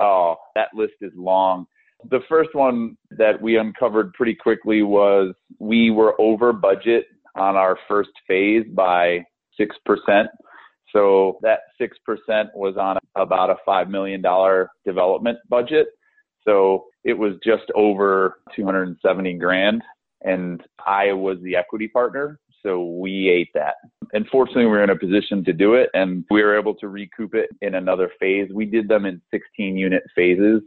oh, 0.00 0.36
that 0.54 0.68
list 0.74 0.94
is 1.00 1.12
long. 1.16 1.66
The 2.10 2.20
first 2.28 2.50
one 2.54 2.96
that 3.12 3.40
we 3.40 3.56
uncovered 3.56 4.12
pretty 4.14 4.34
quickly 4.34 4.82
was 4.82 5.34
we 5.58 5.90
were 5.90 6.20
over 6.20 6.52
budget 6.52 7.06
on 7.36 7.56
our 7.56 7.78
first 7.88 8.10
phase 8.26 8.66
by 8.74 9.24
6%. 9.58 10.26
So 10.92 11.38
that 11.42 11.60
6% 11.80 11.88
was 12.54 12.76
on 12.76 12.98
about 13.16 13.50
a 13.50 13.56
$5 13.68 13.88
million 13.88 14.22
development 14.84 15.38
budget. 15.48 15.88
So 16.44 16.84
it 17.04 17.14
was 17.14 17.34
just 17.42 17.64
over 17.74 18.36
270 18.54 19.34
grand 19.34 19.82
and 20.22 20.62
I 20.86 21.12
was 21.12 21.38
the 21.42 21.56
equity 21.56 21.88
partner. 21.88 22.38
So 22.62 22.84
we 22.84 23.28
ate 23.28 23.50
that. 23.54 23.74
And 24.12 24.26
fortunately, 24.28 24.64
we 24.64 24.70
were 24.70 24.84
in 24.84 24.90
a 24.90 24.98
position 24.98 25.44
to 25.44 25.52
do 25.52 25.74
it 25.74 25.90
and 25.92 26.24
we 26.30 26.42
were 26.42 26.58
able 26.58 26.74
to 26.76 26.88
recoup 26.88 27.34
it 27.34 27.50
in 27.60 27.74
another 27.74 28.10
phase. 28.18 28.48
We 28.54 28.64
did 28.64 28.88
them 28.88 29.04
in 29.04 29.20
16 29.30 29.76
unit 29.76 30.02
phases. 30.14 30.62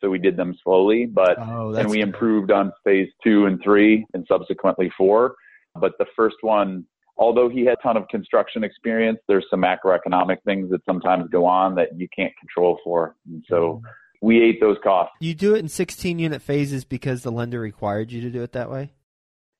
So 0.00 0.10
we 0.10 0.18
did 0.18 0.36
them 0.36 0.56
slowly, 0.62 1.06
but 1.06 1.38
Oh, 1.38 1.74
and 1.74 1.88
we 1.88 2.00
improved 2.00 2.50
on 2.50 2.72
phase 2.84 3.08
two 3.22 3.46
and 3.46 3.60
three 3.62 4.06
and 4.14 4.24
subsequently 4.28 4.90
four. 4.96 5.34
But 5.74 5.92
the 5.98 6.06
first 6.16 6.36
one, 6.40 6.84
although 7.16 7.48
he 7.48 7.64
had 7.64 7.78
a 7.78 7.82
ton 7.82 7.96
of 7.96 8.06
construction 8.08 8.64
experience, 8.64 9.18
there's 9.28 9.46
some 9.50 9.62
macroeconomic 9.62 10.38
things 10.44 10.70
that 10.70 10.84
sometimes 10.84 11.28
go 11.30 11.44
on 11.44 11.74
that 11.76 11.88
you 11.96 12.08
can't 12.14 12.32
control 12.38 12.78
for. 12.84 13.16
And 13.26 13.44
so 13.48 13.82
mm-hmm. 13.82 14.26
we 14.26 14.42
ate 14.42 14.60
those 14.60 14.76
costs. 14.82 15.14
You 15.20 15.34
do 15.34 15.54
it 15.54 15.58
in 15.58 15.68
16 15.68 16.18
unit 16.18 16.42
phases 16.42 16.84
because 16.84 17.22
the 17.22 17.32
lender 17.32 17.60
required 17.60 18.12
you 18.12 18.20
to 18.22 18.30
do 18.30 18.42
it 18.42 18.52
that 18.52 18.70
way? 18.70 18.92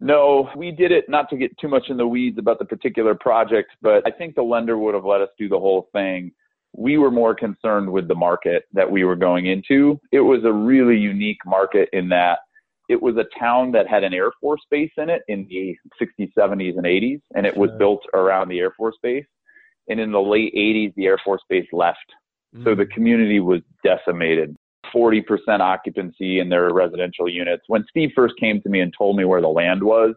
No, 0.01 0.49
we 0.57 0.71
did 0.71 0.93
it 0.93 1.09
not 1.09 1.29
to 1.31 1.37
get 1.37 1.57
too 1.59 1.67
much 1.67 1.87
in 1.89 1.97
the 1.97 2.07
weeds 2.07 2.39
about 2.39 2.61
the 2.61 2.65
particular 2.65 3.17
project, 3.17 3.71
but 3.83 4.07
I 4.07 4.13
think 4.13 4.37
the 4.37 4.43
lender 4.43 4.79
would 4.79 4.95
have 4.95 5.05
let 5.05 5.21
us 5.21 5.29
do 5.37 5.49
the 5.49 5.59
whole 5.59 5.89
thing. 5.93 6.31
We 6.79 6.97
were 6.97 7.11
more 7.11 7.35
concerned 7.35 7.91
with 7.91 8.07
the 8.07 8.15
market 8.15 8.65
that 8.73 8.89
we 8.89 9.03
were 9.03 9.17
going 9.17 9.47
into. 9.47 9.99
It 10.13 10.21
was 10.21 10.45
a 10.45 10.53
really 10.53 10.97
unique 10.97 11.45
market 11.45 11.89
in 11.93 12.09
that 12.11 12.39
it 12.89 13.03
was 13.03 13.17
a 13.17 13.27
town 13.39 13.73
that 13.73 13.89
had 13.89 14.05
an 14.05 14.15
Air 14.15 14.31
Force 14.41 14.63
base 14.71 14.93
in 14.97 15.11
it 15.11 15.23
in 15.27 15.47
the 15.51 15.77
60s, 16.01 16.33
70s, 16.39 16.77
and 16.77 16.87
80s, 16.87 17.21
and 17.35 17.47
it 17.47 17.57
was 17.57 17.71
built 17.79 18.03
around 18.15 18.49
the 18.49 18.61
Air 18.61 18.73
Force 18.77 18.97
base. 19.03 19.27
And 19.89 19.99
in 19.99 20.13
the 20.13 20.21
late 20.21 20.55
80s, 20.55 20.95
the 20.95 21.07
Air 21.07 21.19
Force 21.25 21.43
base 21.49 21.67
left. 21.73 21.99
Mm. 22.55 22.65
So 22.65 22.75
the 22.75 22.85
mm. 22.85 22.91
community 22.93 23.41
was 23.41 23.61
decimated. 23.85 24.57
40% 24.95 25.23
occupancy 25.61 26.39
in 26.39 26.49
their 26.49 26.73
residential 26.73 27.29
units. 27.29 27.65
When 27.67 27.85
Steve 27.91 28.11
first 28.15 28.35
came 28.41 28.63
to 28.63 28.69
me 28.71 28.81
and 28.81 28.95
told 28.97 29.17
me 29.17 29.25
where 29.25 29.43
the 29.43 29.49
land 29.49 29.83
was, 29.83 30.15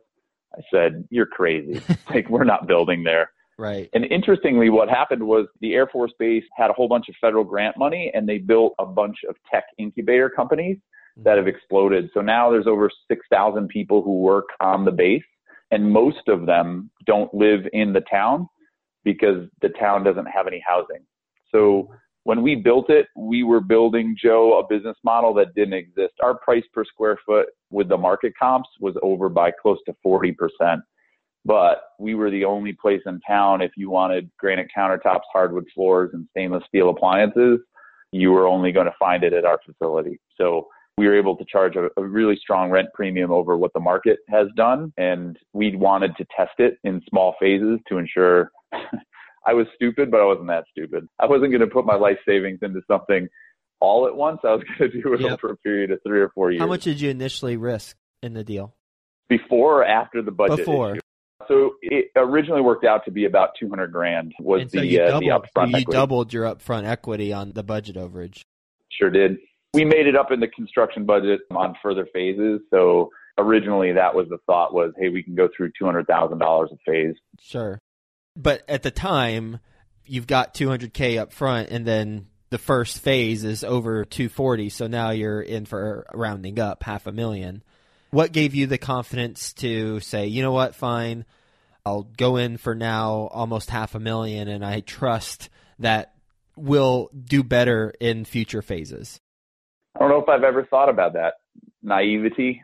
I 0.56 0.62
said, 0.72 1.06
You're 1.10 1.26
crazy. 1.26 1.82
like, 2.10 2.30
we're 2.30 2.46
not 2.46 2.68
building 2.68 3.04
there. 3.04 3.32
Right. 3.58 3.90
And 3.94 4.06
interestingly, 4.06 4.70
what 4.70 4.90
happened 4.90 5.24
was 5.24 5.48
the 5.60 5.74
Air 5.74 5.88
Force 5.88 6.14
Base 6.18 6.44
had 6.56 6.70
a 6.70 6.74
whole 6.74 6.88
bunch 6.88 7.10
of 7.10 7.16
federal 7.22 7.44
grant 7.44 7.78
money 7.78 8.12
and 8.14 8.28
they 8.28 8.40
built 8.40 8.74
a 8.80 8.86
bunch 8.86 9.18
of 9.30 9.36
tech 9.52 9.66
incubator 9.78 10.30
companies 10.30 10.78
that 11.18 11.32
mm-hmm. 11.32 11.38
have 11.38 11.48
exploded. 11.48 12.10
So 12.14 12.22
now 12.22 12.50
there's 12.50 12.68
over 12.68 12.90
6,000 13.10 13.68
people 13.68 14.02
who 14.02 14.20
work 14.20 14.46
on 14.60 14.86
the 14.86 14.92
base, 14.92 15.24
and 15.70 15.92
most 15.92 16.28
of 16.28 16.46
them 16.46 16.90
don't 17.06 17.34
live 17.34 17.62
in 17.74 17.94
the 17.94 18.02
town 18.02 18.48
because 19.04 19.48
the 19.62 19.70
town 19.70 20.04
doesn't 20.04 20.28
have 20.28 20.48
any 20.48 20.64
housing. 20.66 21.06
So 21.52 21.90
when 22.24 22.42
we 22.44 22.56
built 22.56 22.90
it, 22.90 23.08
we 23.16 23.44
were 23.44 23.62
building 23.62 24.16
Joe 24.22 24.60
a 24.60 24.68
business 24.74 24.98
model 25.04 25.34
that 25.36 25.56
didn't 25.56 25.74
exist. 25.74 26.14
Our 26.22 26.38
price 26.38 26.64
per 26.74 26.86
square 26.86 27.18
foot 27.26 27.48
with 27.72 27.90
the 27.90 27.98
market 27.98 28.34
comps 28.38 28.70
was 28.80 28.96
over 29.02 29.28
by 29.28 29.52
close 29.52 29.80
to 29.88 29.96
40%. 30.06 30.36
But 31.44 31.82
we 32.00 32.14
were 32.14 32.30
the 32.30 32.46
only 32.46 32.74
place 32.74 33.02
in 33.06 33.20
town 33.28 33.62
if 33.62 33.72
you 33.76 33.90
wanted 33.90 34.30
granite 34.38 34.68
countertops, 34.76 35.22
hardwood 35.34 35.66
floors, 35.74 36.12
and 36.14 36.28
stainless 36.32 36.64
steel 36.68 36.90
appliances, 36.90 37.60
you 38.12 38.32
were 38.32 38.48
only 38.48 38.72
going 38.72 38.86
to 38.86 38.96
find 39.00 39.24
it 39.24 39.34
at 39.34 39.46
our 39.46 39.60
facility. 39.66 40.20
So 40.38 40.68
we 40.98 41.08
were 41.08 41.18
able 41.18 41.36
to 41.38 41.46
charge 41.46 41.76
a, 41.76 41.90
a, 41.98 42.04
really 42.04 42.36
strong 42.36 42.70
rent 42.70 42.90
premium 42.94 43.32
over 43.32 43.58
what 43.58 43.74
the 43.74 43.80
market 43.80 44.20
has 44.30 44.48
done. 44.56 44.94
And 44.98 45.38
we 45.54 45.76
wanted 45.76 46.16
to 46.18 46.26
test 46.36 46.60
it 46.60 46.78
in 46.84 47.02
small 47.10 47.36
phases 47.40 47.80
to 47.88 47.98
ensure 47.98 48.52
I 49.46 49.54
was 49.54 49.66
stupid, 49.76 50.12
but 50.12 50.20
I 50.20 50.26
wasn't 50.26 50.48
that 50.48 50.66
stupid. 50.70 51.08
I 51.20 51.26
wasn't 51.26 51.52
going 51.52 51.62
to 51.62 51.68
put 51.68 51.86
my 51.86 51.96
life 51.96 52.18
savings 52.28 52.60
into 52.62 52.82
something 52.88 53.28
all 53.80 54.06
at 54.06 54.16
once. 54.16 54.40
I 54.44 54.54
was 54.54 54.64
going 54.78 54.92
to 54.92 55.02
do 55.02 55.14
it 55.14 55.22
yep. 55.22 55.32
over 55.44 55.54
a 55.54 55.58
period 55.58 55.92
of 55.92 56.00
three 56.06 56.22
or 56.22 56.30
four 56.30 56.52
years. 56.52 56.62
How 56.62 56.68
much 56.68 56.84
did 56.84 57.02
you 57.02 57.10
initially 57.10 57.58
risk 57.58 57.98
in 58.22 58.34
the 58.34 58.44
deal? 58.44 58.76
Before 59.30 59.82
or 59.82 59.86
after 59.86 60.22
the 60.22 60.32
budget? 60.32 60.58
Before. 60.58 60.98
So 61.48 61.76
it 61.82 62.12
originally 62.16 62.62
worked 62.62 62.86
out 62.86 63.06
to 63.06 63.12
be 63.12 63.26
about 63.26 63.52
200 63.60 63.92
grand 63.92 64.34
was 64.40 64.72
so 64.72 64.80
the, 64.80 65.02
uh, 65.02 65.08
doubled, 65.08 65.24
the 65.24 65.28
upfront 65.28 65.70
you 65.70 65.78
equity. 65.78 65.92
doubled 65.92 66.34
your 66.34 66.46
upfront 66.46 66.86
equity 66.86 67.34
on 67.34 67.52
the 67.54 67.64
budget 67.64 67.96
overage. 67.96 68.42
Sure 68.90 69.10
did. 69.10 69.38
We 69.74 69.86
made 69.86 70.08
it 70.08 70.16
up 70.16 70.32
in 70.32 70.40
the 70.40 70.48
construction 70.48 71.06
budget 71.06 71.42
on 71.52 71.76
further 71.82 72.08
phases. 72.14 72.62
So 72.70 73.10
originally 73.38 73.94
that 73.94 74.14
was 74.14 74.28
the 74.30 74.38
thought 74.46 74.74
was, 74.74 74.94
hey, 75.00 75.10
we 75.10 75.24
can 75.24 75.36
go 75.36 75.48
through 75.56 75.72
$200,000 75.82 76.72
a 76.72 76.78
phase. 76.86 77.16
Sure. 77.40 77.80
But 78.36 78.64
at 78.68 78.84
the 78.84 78.92
time, 78.92 79.60
you've 80.06 80.28
got 80.28 80.54
200k 80.54 81.20
up 81.20 81.32
front 81.32 81.70
and 81.70 81.86
then 81.86 82.28
the 82.50 82.58
first 82.58 83.00
phase 83.00 83.44
is 83.44 83.64
over 83.64 84.04
240 84.04 84.70
so 84.70 84.88
now 84.88 85.12
you're 85.12 85.42
in 85.42 85.66
for 85.66 86.06
rounding 86.14 86.60
up 86.60 86.84
half 86.84 87.08
a 87.08 87.12
million 87.12 87.64
what 88.12 88.32
gave 88.32 88.54
you 88.54 88.68
the 88.68 88.78
confidence 88.78 89.54
to 89.54 90.00
say 90.00 90.28
you 90.28 90.42
know 90.42 90.52
what 90.52 90.76
fine 90.76 91.26
i'll 91.86 92.04
go 92.04 92.38
in 92.38 92.58
for 92.58 92.76
now 92.76 93.30
almost 93.32 93.70
half 93.70 93.96
a 93.96 94.00
million 94.00 94.48
and 94.48 94.64
i 94.66 94.80
trust 94.82 95.50
that 95.80 96.14
we'll 96.56 97.10
do 97.24 97.44
better 97.44 97.94
in 98.00 98.24
future 98.26 98.62
phases 98.62 99.20
i 99.96 100.00
don't 100.00 100.10
know 100.10 100.22
if 100.22 100.30
i've 100.30 100.44
ever 100.44 100.66
thought 100.66 100.90
about 100.90 101.14
that 101.14 101.36
naivety 101.82 102.62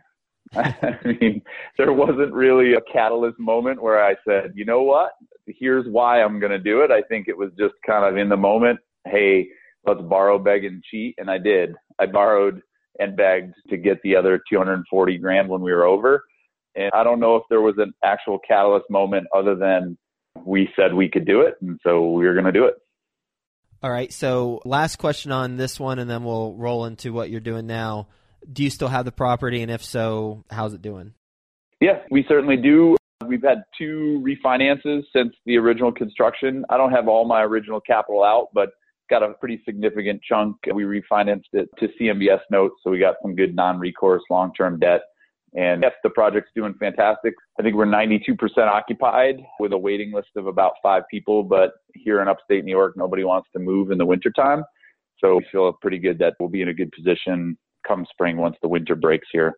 I 0.55 0.95
mean, 1.03 1.41
there 1.77 1.91
wasn't 1.91 2.33
really 2.33 2.73
a 2.73 2.91
catalyst 2.91 3.39
moment 3.39 3.81
where 3.81 4.03
I 4.03 4.15
said, 4.25 4.53
you 4.55 4.65
know 4.65 4.83
what? 4.83 5.11
Here's 5.45 5.85
why 5.87 6.21
I'm 6.21 6.39
going 6.39 6.51
to 6.51 6.59
do 6.59 6.81
it. 6.81 6.91
I 6.91 7.01
think 7.01 7.27
it 7.27 7.37
was 7.37 7.51
just 7.57 7.73
kind 7.85 8.05
of 8.05 8.17
in 8.17 8.29
the 8.29 8.37
moment. 8.37 8.79
Hey, 9.05 9.47
let's 9.85 10.01
borrow, 10.01 10.39
beg, 10.39 10.65
and 10.65 10.83
cheat. 10.83 11.15
And 11.17 11.29
I 11.29 11.37
did. 11.37 11.75
I 11.99 12.05
borrowed 12.05 12.61
and 12.99 13.15
begged 13.15 13.53
to 13.69 13.77
get 13.77 14.01
the 14.03 14.15
other 14.15 14.41
240 14.49 15.17
grand 15.17 15.49
when 15.49 15.61
we 15.61 15.71
were 15.71 15.85
over. 15.85 16.23
And 16.75 16.91
I 16.93 17.03
don't 17.03 17.19
know 17.19 17.35
if 17.35 17.43
there 17.49 17.61
was 17.61 17.75
an 17.77 17.93
actual 18.03 18.39
catalyst 18.47 18.85
moment 18.89 19.27
other 19.35 19.55
than 19.55 19.97
we 20.45 20.69
said 20.75 20.93
we 20.93 21.09
could 21.09 21.25
do 21.25 21.41
it. 21.41 21.55
And 21.61 21.79
so 21.83 22.11
we 22.11 22.25
were 22.25 22.33
going 22.33 22.45
to 22.45 22.51
do 22.51 22.65
it. 22.65 22.75
All 23.81 23.91
right. 23.91 24.11
So, 24.11 24.61
last 24.65 24.95
question 24.95 25.31
on 25.31 25.57
this 25.57 25.79
one, 25.79 25.99
and 25.99 26.09
then 26.09 26.23
we'll 26.23 26.55
roll 26.55 26.85
into 26.85 27.13
what 27.13 27.29
you're 27.29 27.39
doing 27.39 27.67
now 27.67 28.07
do 28.51 28.63
you 28.63 28.69
still 28.69 28.87
have 28.87 29.05
the 29.05 29.11
property? 29.11 29.61
And 29.61 29.71
if 29.71 29.83
so, 29.83 30.43
how's 30.49 30.73
it 30.73 30.81
doing? 30.81 31.13
Yes, 31.79 31.99
we 32.09 32.25
certainly 32.27 32.57
do. 32.57 32.95
We've 33.25 33.43
had 33.43 33.63
two 33.77 34.23
refinances 34.25 35.03
since 35.13 35.33
the 35.45 35.57
original 35.57 35.91
construction. 35.91 36.65
I 36.69 36.77
don't 36.77 36.91
have 36.91 37.07
all 37.07 37.25
my 37.25 37.41
original 37.43 37.79
capital 37.79 38.23
out, 38.23 38.47
but 38.53 38.69
got 39.09 39.23
a 39.23 39.33
pretty 39.33 39.61
significant 39.65 40.21
chunk. 40.21 40.57
We 40.73 40.83
refinanced 40.83 41.53
it 41.53 41.69
to 41.79 41.87
CMBS 41.99 42.41
notes, 42.51 42.75
so 42.83 42.91
we 42.91 42.99
got 42.99 43.15
some 43.21 43.35
good 43.35 43.55
non-recourse 43.55 44.23
long-term 44.29 44.79
debt. 44.79 45.01
And 45.55 45.81
yes, 45.81 45.93
the 46.03 46.09
project's 46.09 46.51
doing 46.55 46.73
fantastic. 46.79 47.33
I 47.59 47.63
think 47.63 47.75
we're 47.75 47.85
92% 47.85 48.35
occupied 48.59 49.37
with 49.59 49.71
a 49.73 49.77
waiting 49.77 50.11
list 50.11 50.29
of 50.35 50.47
about 50.47 50.73
five 50.83 51.03
people, 51.09 51.43
but 51.43 51.71
here 51.95 52.21
in 52.21 52.27
upstate 52.27 52.65
New 52.65 52.71
York, 52.71 52.95
nobody 52.97 53.23
wants 53.23 53.47
to 53.53 53.59
move 53.59 53.91
in 53.91 53.97
the 53.97 54.05
wintertime. 54.05 54.63
So 55.19 55.37
we 55.37 55.45
feel 55.51 55.73
pretty 55.81 55.99
good 55.99 56.19
that 56.19 56.35
we'll 56.39 56.49
be 56.49 56.61
in 56.61 56.67
a 56.67 56.73
good 56.73 56.91
position 56.91 57.57
come 57.87 58.05
spring 58.11 58.37
once 58.37 58.57
the 58.61 58.67
winter 58.67 58.95
breaks 58.95 59.27
here. 59.31 59.53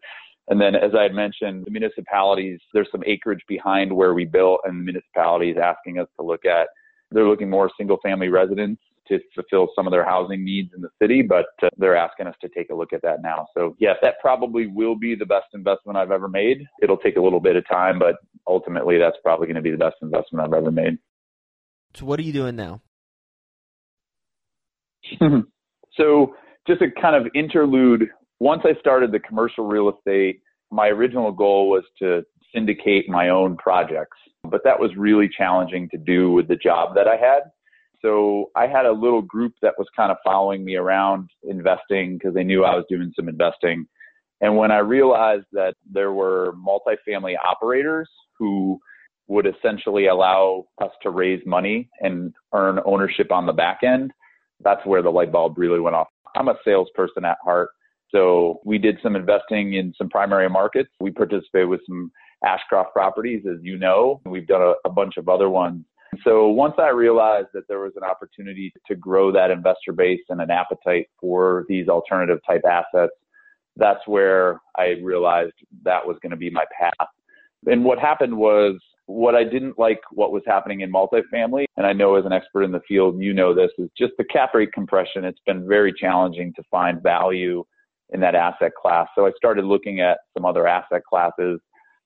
And 0.48 0.60
then, 0.60 0.76
as 0.76 0.92
I 0.98 1.04
had 1.04 1.14
mentioned, 1.14 1.66
the 1.66 1.72
municipalities, 1.72 2.60
there's 2.74 2.88
some 2.92 3.04
acreage 3.06 3.44
behind 3.48 3.92
where 3.92 4.14
we 4.14 4.26
built, 4.26 4.62
and 4.64 4.80
the 4.80 4.84
municipalities 4.84 5.58
asking 5.62 6.00
us 6.00 6.08
to 6.20 6.26
look 6.26 6.46
at, 6.46 6.68
they're 7.12 7.28
looking 7.28 7.50
more 7.50 7.72
single 7.78 7.98
family 8.04 8.30
residents 8.30 8.82
to 9.10 9.20
fulfill 9.36 9.70
some 9.76 9.88
of 9.88 9.92
their 9.92 10.06
housing 10.06 10.44
needs 10.44 10.72
in 10.76 10.82
the 10.82 10.90
city, 11.02 11.22
but 11.22 11.48
uh, 11.62 11.70
they're 11.78 11.96
asking 11.96 12.28
us 12.28 12.36
to 12.42 12.50
take 12.50 12.70
a 12.70 12.76
look 12.76 12.94
at 12.94 13.02
that 13.02 13.22
now. 13.22 13.48
So, 13.58 13.76
yes, 13.80 13.98
that 14.02 14.16
probably 14.22 14.68
will 14.68 14.96
be 14.96 15.16
the 15.16 15.26
best 15.26 15.48
investment 15.54 15.98
I've 15.98 16.12
ever 16.12 16.28
made. 16.28 16.66
It'll 16.82 16.98
take 16.98 17.18
a 17.18 17.22
little 17.22 17.40
bit 17.40 17.56
of 17.56 17.68
time, 17.68 18.00
but 18.00 18.16
ultimately, 18.48 18.98
that's 18.98 19.18
probably 19.24 19.48
going 19.48 19.56
to 19.56 19.62
be 19.62 19.72
the 19.72 19.78
best 19.78 19.98
investment 20.02 20.48
I've 20.48 20.54
ever 20.54 20.72
made. 20.72 20.98
So, 21.96 22.06
what 22.06 22.20
are 22.20 22.24
you 22.24 22.34
doing 22.34 22.56
now? 22.56 22.82
so, 25.94 26.36
just 26.68 26.82
a 26.82 26.92
kind 27.02 27.16
of 27.16 27.32
interlude 27.34 28.10
once 28.40 28.62
I 28.66 28.80
started 28.80 29.12
the 29.12 29.20
commercial 29.20 29.66
real 29.66 29.90
estate, 29.90 30.42
my 30.72 30.88
original 30.88 31.32
goal 31.32 31.70
was 31.70 31.84
to 32.00 32.24
syndicate 32.54 33.10
my 33.10 33.30
own 33.30 33.58
projects, 33.58 34.18
but 34.44 34.62
that 34.64 34.80
was 34.80 34.92
really 34.98 35.30
challenging 35.30 35.90
to 35.90 35.98
do 35.98 36.32
with 36.32 36.48
the 36.48 36.56
job 36.56 36.96
that 36.96 37.08
I 37.08 37.18
had. 37.18 37.42
So 38.02 38.50
I 38.56 38.68
had 38.68 38.86
a 38.86 38.92
little 38.92 39.22
group 39.22 39.54
that 39.62 39.74
was 39.78 39.88
kind 39.96 40.12
of 40.12 40.18
following 40.24 40.64
me 40.64 40.76
around 40.76 41.30
investing 41.44 42.18
because 42.18 42.34
they 42.34 42.44
knew 42.44 42.64
I 42.64 42.76
was 42.76 42.86
doing 42.90 43.12
some 43.16 43.28
investing. 43.28 43.86
And 44.42 44.56
when 44.56 44.72
I 44.72 44.78
realized 44.78 45.46
that 45.52 45.76
there 45.90 46.14
were 46.14 46.54
multifamily 46.54 47.36
operators 47.46 48.10
who 48.38 48.80
would 49.28 49.46
essentially 49.46 50.08
allow 50.08 50.66
us 50.82 50.92
to 51.04 51.10
raise 51.10 51.46
money 51.46 51.90
and 52.00 52.34
earn 52.54 52.80
ownership 52.86 53.32
on 53.32 53.46
the 53.46 53.54
back 53.54 53.80
end, 53.84 54.12
that's 54.62 54.86
where 54.86 55.02
the 55.02 55.10
light 55.10 55.32
bulb 55.32 55.58
really 55.58 55.80
went 55.80 55.96
off. 55.96 56.08
I'm 56.36 56.48
a 56.48 56.56
salesperson 56.66 57.26
at 57.26 57.38
heart. 57.44 57.70
So 58.12 58.60
we 58.66 58.78
did 58.78 58.98
some 59.04 59.16
investing 59.16 59.74
in 59.74 59.94
some 59.98 60.10
primary 60.10 60.50
markets. 60.50 60.90
We 61.00 61.12
participated 61.12 61.70
with 61.70 61.82
some 61.86 62.12
Ashcroft 62.44 62.94
properties, 62.94 63.44
as 63.46 63.60
you 63.62 63.78
know. 63.78 64.22
We've 64.26 64.48
done 64.48 64.62
a, 64.62 64.74
a 64.86 64.90
bunch 64.90 65.18
of 65.18 65.30
other 65.30 65.50
ones. 65.50 65.86
So 66.24 66.48
once 66.48 66.76
I 66.78 66.90
realized 66.90 67.48
that 67.54 67.68
there 67.68 67.80
was 67.80 67.94
an 67.96 68.04
opportunity 68.04 68.74
to 68.88 68.96
grow 68.96 69.32
that 69.32 69.52
investor 69.52 69.94
base 69.94 70.22
and 70.30 70.42
an 70.42 70.52
appetite 70.52 71.08
for 71.20 71.66
these 71.70 71.88
alternative 71.88 72.40
type 72.48 72.64
assets, 72.66 73.14
that's 73.76 74.06
where 74.08 74.60
I 74.78 74.96
realized 75.02 75.54
that 75.84 76.06
was 76.06 76.18
going 76.22 76.32
to 76.32 76.38
be 76.38 76.50
my 76.50 76.66
path. 76.78 77.08
And 77.66 77.84
what 77.84 78.00
happened 78.00 78.36
was 78.36 78.76
what 79.06 79.36
I 79.36 79.44
didn't 79.44 79.80
like 79.80 80.00
what 80.12 80.32
was 80.32 80.44
happening 80.46 80.82
in 80.82 80.92
multifamily, 80.92 81.66
and 81.78 81.86
I 81.86 81.94
know 81.94 82.16
as 82.16 82.26
an 82.26 82.32
expert 82.32 82.64
in 82.64 82.72
the 82.72 82.82
field, 82.88 83.20
you 83.20 83.34
know 83.34 83.56
this, 83.56 83.72
is 83.78 83.90
just 83.98 84.14
the 84.18 84.24
cap 84.26 84.54
rate 84.54 84.72
compression. 84.72 85.26
It's 85.26 85.40
been 85.46 85.68
very 85.68 85.94
challenging 85.94 86.54
to 86.56 86.64
find 86.70 87.02
value 87.02 87.64
in 88.12 88.20
that 88.22 88.36
asset 88.36 88.72
class. 88.80 89.08
So 89.16 89.26
I 89.26 89.32
started 89.36 89.66
looking 89.66 90.00
at 90.00 90.20
some 90.36 90.46
other 90.46 90.68
asset 90.68 91.02
classes. 91.10 91.60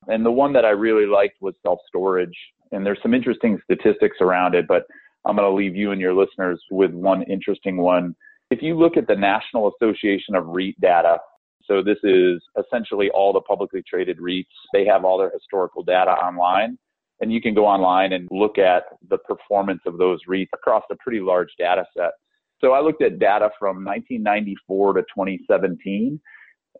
And 0.08 0.26
the 0.26 0.32
one 0.32 0.54
that 0.54 0.66
I 0.66 0.70
really 0.70 1.06
liked 1.06 1.42
was 1.42 1.56
self 1.62 1.80
storage. 1.88 2.38
And 2.74 2.86
there's 2.86 3.00
some 3.02 3.14
interesting 3.14 3.60
statistics 3.64 4.18
around 4.20 4.56
it, 4.56 4.68
but 4.68 4.84
I'm 5.26 5.36
going 5.36 5.50
to 5.50 5.56
leave 5.56 5.76
you 5.76 5.92
and 5.92 6.02
your 6.02 6.14
listeners 6.14 6.62
with 6.70 6.92
one 6.92 7.24
interesting 7.24 7.78
one. 7.78 8.16
If 8.52 8.62
you 8.62 8.78
look 8.78 8.98
at 8.98 9.08
the 9.08 9.16
National 9.16 9.72
Association 9.74 10.36
of 10.36 10.46
REIT 10.48 10.80
data, 10.82 11.18
So 11.66 11.82
this 11.82 11.98
is 12.04 12.42
essentially 12.60 13.10
all 13.12 13.32
the 13.32 13.42
publicly 13.42 13.84
traded 13.88 14.18
REITs. 14.20 14.46
They 14.74 14.86
have 14.86 15.06
all 15.06 15.18
their 15.18 15.32
historical 15.32 15.84
data 15.84 16.12
online 16.12 16.78
and 17.22 17.32
you 17.32 17.42
can 17.42 17.54
go 17.54 17.66
online 17.66 18.14
and 18.14 18.28
look 18.32 18.58
at 18.58 18.84
the 19.10 19.18
performance 19.18 19.82
of 19.86 19.98
those 19.98 20.20
REITs 20.28 20.50
across 20.54 20.84
a 20.92 20.96
pretty 20.96 21.22
large 21.22 21.50
data 21.58 21.86
set. 21.96 22.12
So 22.60 22.72
I 22.72 22.82
looked 22.82 23.02
at 23.02 23.20
data 23.20 23.50
from 23.58 23.84
1994 23.86 24.94
to 24.94 25.02
2017 25.02 26.20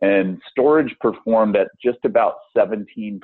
and 0.04 0.38
storage 0.50 0.94
performed 1.00 1.56
at 1.56 1.68
just 1.82 1.98
about 2.04 2.34
17% 2.56 3.20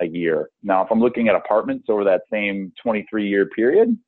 a 0.00 0.06
year. 0.06 0.48
Now, 0.62 0.84
if 0.84 0.88
I'm 0.92 1.00
looking 1.00 1.28
at 1.28 1.34
apartments 1.34 1.86
over 1.88 2.04
that 2.04 2.22
same 2.30 2.72
23 2.80 3.28
year 3.28 3.46
period, 3.46 3.98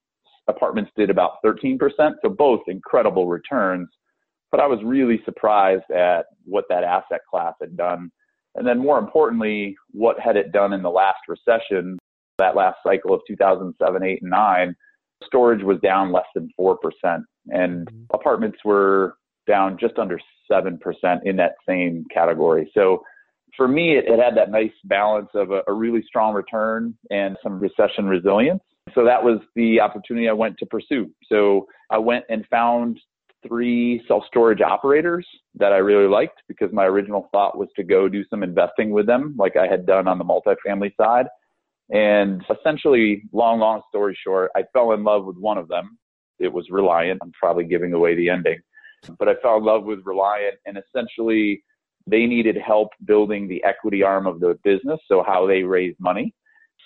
apartments 0.47 0.93
did 0.97 1.11
about 1.11 1.43
13%. 1.45 1.79
So 2.23 2.29
both 2.29 2.61
incredible 2.69 3.27
returns. 3.27 3.89
But 4.53 4.61
I 4.61 4.67
was 4.67 4.79
really 4.85 5.21
surprised 5.25 5.91
at 5.91 6.27
what 6.45 6.65
that 6.69 6.85
asset 6.85 7.23
class 7.29 7.55
had 7.61 7.77
done. 7.77 8.11
And 8.55 8.67
then 8.67 8.79
more 8.79 8.99
importantly, 8.99 9.75
what 9.91 10.21
had 10.21 10.37
it 10.37 10.53
done 10.53 10.75
in 10.75 10.83
the 10.83 10.91
last 10.91 11.21
recession, 11.27 11.99
that 12.39 12.55
last 12.55 12.77
cycle 12.87 13.15
of 13.15 13.23
2007, 13.27 14.03
8, 14.03 14.23
and 14.23 14.31
9, 14.31 14.77
storage 15.25 15.65
was 15.65 15.79
down 15.81 16.13
less 16.13 16.27
than 16.35 16.51
4%. 16.61 16.77
And 17.49 17.87
mm-hmm. 17.87 18.03
apartments 18.13 18.59
were 18.65 19.17
down 19.47 19.77
just 19.79 19.99
under 19.99 20.19
7% 20.51 20.79
in 21.25 21.37
that 21.37 21.55
same 21.67 22.05
category. 22.13 22.71
So 22.75 23.03
for 23.57 23.69
me, 23.69 23.97
it, 23.97 24.05
it 24.07 24.19
had 24.19 24.37
that 24.37 24.51
nice 24.51 24.73
balance 24.85 25.29
of 25.35 25.51
a, 25.51 25.63
a 25.69 25.73
really 25.73 26.03
strong 26.07 26.35
return 26.35 26.95
and 27.11 27.37
some 27.43 27.59
recession 27.59 28.07
resilience. 28.07 28.63
So 28.95 29.05
that 29.05 29.23
was 29.23 29.41
the 29.55 29.81
opportunity 29.81 30.29
I 30.29 30.33
went 30.33 30.59
to 30.59 30.67
pursue. 30.67 31.11
So 31.29 31.67
I 31.91 31.99
went 31.99 32.25
and 32.29 32.45
found 32.51 32.99
three 33.47 34.03
self 34.07 34.25
storage 34.27 34.61
operators 34.61 35.27
that 35.57 35.73
I 35.73 35.79
really 35.79 36.09
liked 36.09 36.43
because 36.49 36.73
my 36.73 36.85
original 36.85 37.29
thought 37.33 37.59
was 37.59 37.69
to 37.77 37.85
go 37.85 38.09
do 38.09 38.25
some 38.31 38.43
investing 38.43 38.91
with 38.91 39.07
them, 39.07 39.35
like 39.39 39.57
I 39.57 39.67
had 39.67 39.87
done 39.87 40.09
on 40.09 40.19
the 40.19 40.25
multifamily 40.25 40.97
side. 40.97 41.27
And 41.91 42.43
essentially, 42.51 43.25
long, 43.33 43.59
long 43.59 43.83
story 43.89 44.17
short, 44.25 44.51
I 44.57 44.63
fell 44.73 44.93
in 44.93 45.05
love 45.05 45.27
with 45.27 45.37
one 45.37 45.59
of 45.59 45.69
them. 45.69 45.99
It 46.39 46.53
was 46.53 46.67
Reliant. 46.71 47.21
I'm 47.23 47.33
probably 47.33 47.65
giving 47.65 47.93
away 47.93 48.15
the 48.15 48.31
ending, 48.31 48.59
but 49.19 49.29
I 49.29 49.35
fell 49.43 49.59
in 49.59 49.65
love 49.65 49.85
with 49.85 50.01
Reliant 50.05 50.57
and 50.67 50.79
essentially 50.79 51.63
they 52.07 52.27
needed 52.27 52.57
help 52.57 52.91
building 53.05 53.49
the 53.49 53.63
equity 53.65 54.03
arm 54.03 54.27
of 54.27 54.41
the 54.41 54.59
business. 54.65 55.01
So 55.07 55.23
how 55.27 55.47
they 55.47 55.63
raise 55.63 55.95
money. 55.99 56.35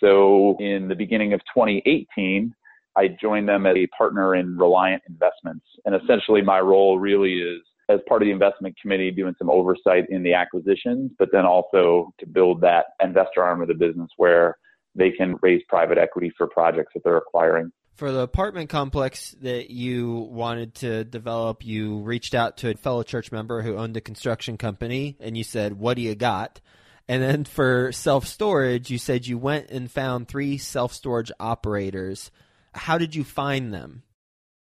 So 0.00 0.56
in 0.60 0.88
the 0.88 0.94
beginning 0.94 1.32
of 1.32 1.40
2018, 1.54 2.54
I 2.96 3.08
joined 3.08 3.48
them 3.48 3.66
as 3.66 3.76
a 3.76 3.86
partner 3.88 4.34
in 4.34 4.56
Reliant 4.56 5.02
Investments. 5.08 5.64
And 5.84 5.94
essentially 5.94 6.42
my 6.42 6.60
role 6.60 6.98
really 6.98 7.38
is 7.38 7.62
as 7.88 8.00
part 8.08 8.22
of 8.22 8.26
the 8.26 8.32
investment 8.32 8.74
committee 8.80 9.10
doing 9.10 9.34
some 9.38 9.48
oversight 9.48 10.04
in 10.10 10.22
the 10.22 10.34
acquisitions, 10.34 11.12
but 11.18 11.28
then 11.32 11.46
also 11.46 12.12
to 12.18 12.26
build 12.26 12.60
that 12.60 12.86
investor 13.02 13.42
arm 13.42 13.62
of 13.62 13.68
the 13.68 13.74
business 13.74 14.10
where 14.16 14.56
they 14.94 15.10
can 15.10 15.36
raise 15.42 15.62
private 15.68 15.98
equity 15.98 16.32
for 16.36 16.48
projects 16.48 16.92
that 16.94 17.04
they're 17.04 17.18
acquiring. 17.18 17.70
For 17.96 18.12
the 18.12 18.20
apartment 18.20 18.68
complex 18.68 19.34
that 19.40 19.70
you 19.70 20.12
wanted 20.30 20.74
to 20.76 21.04
develop, 21.04 21.64
you 21.64 22.00
reached 22.00 22.34
out 22.34 22.58
to 22.58 22.70
a 22.70 22.74
fellow 22.74 23.02
church 23.02 23.32
member 23.32 23.62
who 23.62 23.76
owned 23.76 23.96
a 23.96 24.02
construction 24.02 24.58
company 24.58 25.16
and 25.18 25.36
you 25.36 25.42
said, 25.42 25.78
What 25.78 25.96
do 25.96 26.02
you 26.02 26.14
got? 26.14 26.60
And 27.08 27.22
then 27.22 27.44
for 27.44 27.92
self 27.92 28.26
storage, 28.26 28.90
you 28.90 28.98
said 28.98 29.26
you 29.26 29.38
went 29.38 29.70
and 29.70 29.90
found 29.90 30.28
three 30.28 30.58
self 30.58 30.92
storage 30.92 31.32
operators. 31.40 32.30
How 32.74 32.98
did 32.98 33.14
you 33.14 33.24
find 33.24 33.72
them? 33.72 34.02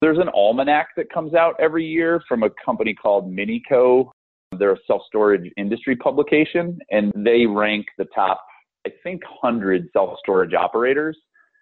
There's 0.00 0.18
an 0.18 0.30
almanac 0.34 0.88
that 0.96 1.12
comes 1.12 1.34
out 1.34 1.56
every 1.58 1.84
year 1.84 2.22
from 2.26 2.42
a 2.42 2.48
company 2.64 2.94
called 2.94 3.30
MiniCo. 3.30 4.10
They're 4.58 4.72
a 4.72 4.78
self 4.86 5.02
storage 5.08 5.52
industry 5.58 5.96
publication, 5.96 6.78
and 6.90 7.12
they 7.14 7.44
rank 7.44 7.84
the 7.98 8.06
top, 8.14 8.42
I 8.86 8.92
think, 9.02 9.22
100 9.42 9.90
self 9.92 10.18
storage 10.20 10.54
operators. 10.54 11.18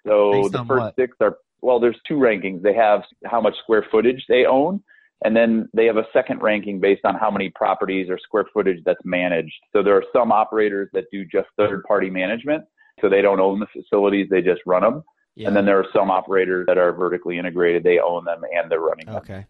So 0.07 0.33
Based 0.33 0.53
the 0.53 0.65
first 0.65 0.69
what? 0.69 0.95
six 0.97 1.17
are, 1.21 1.39
well, 1.65 1.81
there's 1.81 1.99
two 2.07 2.17
rankings. 2.17 2.63
They 2.63 2.75
have 2.75 3.03
how 3.25 3.41
much 3.41 3.55
square 3.63 3.87
footage 3.91 4.23
they 4.29 4.45
own, 4.45 4.83
and 5.25 5.35
then 5.35 5.69
they 5.73 5.87
have 5.87 5.97
a 5.97 6.07
second 6.13 6.43
ranking 6.43 6.79
based 6.79 7.05
on 7.05 7.15
how 7.15 7.31
many 7.31 7.49
properties 7.51 8.11
or 8.11 8.19
square 8.19 8.45
footage 8.53 8.83
that's 8.85 9.01
managed. 9.05 9.55
So 9.73 9.83
there 9.83 9.97
are 9.97 10.05
some 10.13 10.31
operators 10.31 10.91
that 10.93 11.05
do 11.11 11.25
just 11.25 11.49
third 11.57 11.83
party 11.85 12.11
management. 12.11 12.65
So 13.01 13.09
they 13.09 13.23
don't 13.23 13.41
own 13.41 13.61
the 13.61 13.67
facilities, 13.73 14.29
they 14.31 14.43
just 14.43 14.61
run 14.67 14.83
them. 14.83 15.03
Yeah. 15.37 15.49
And 15.49 15.57
then 15.57 15.65
there 15.65 15.79
are 15.79 15.87
some 15.93 16.11
operators 16.11 16.67
that 16.69 16.79
are 16.79 16.93
vertically 16.93 17.39
integrated. 17.39 17.83
They 17.83 17.99
own 17.99 18.25
them 18.25 18.43
and 18.55 18.71
they're 18.71 18.81
running 18.81 19.07
them. 19.07 19.17
okay. 19.17 19.47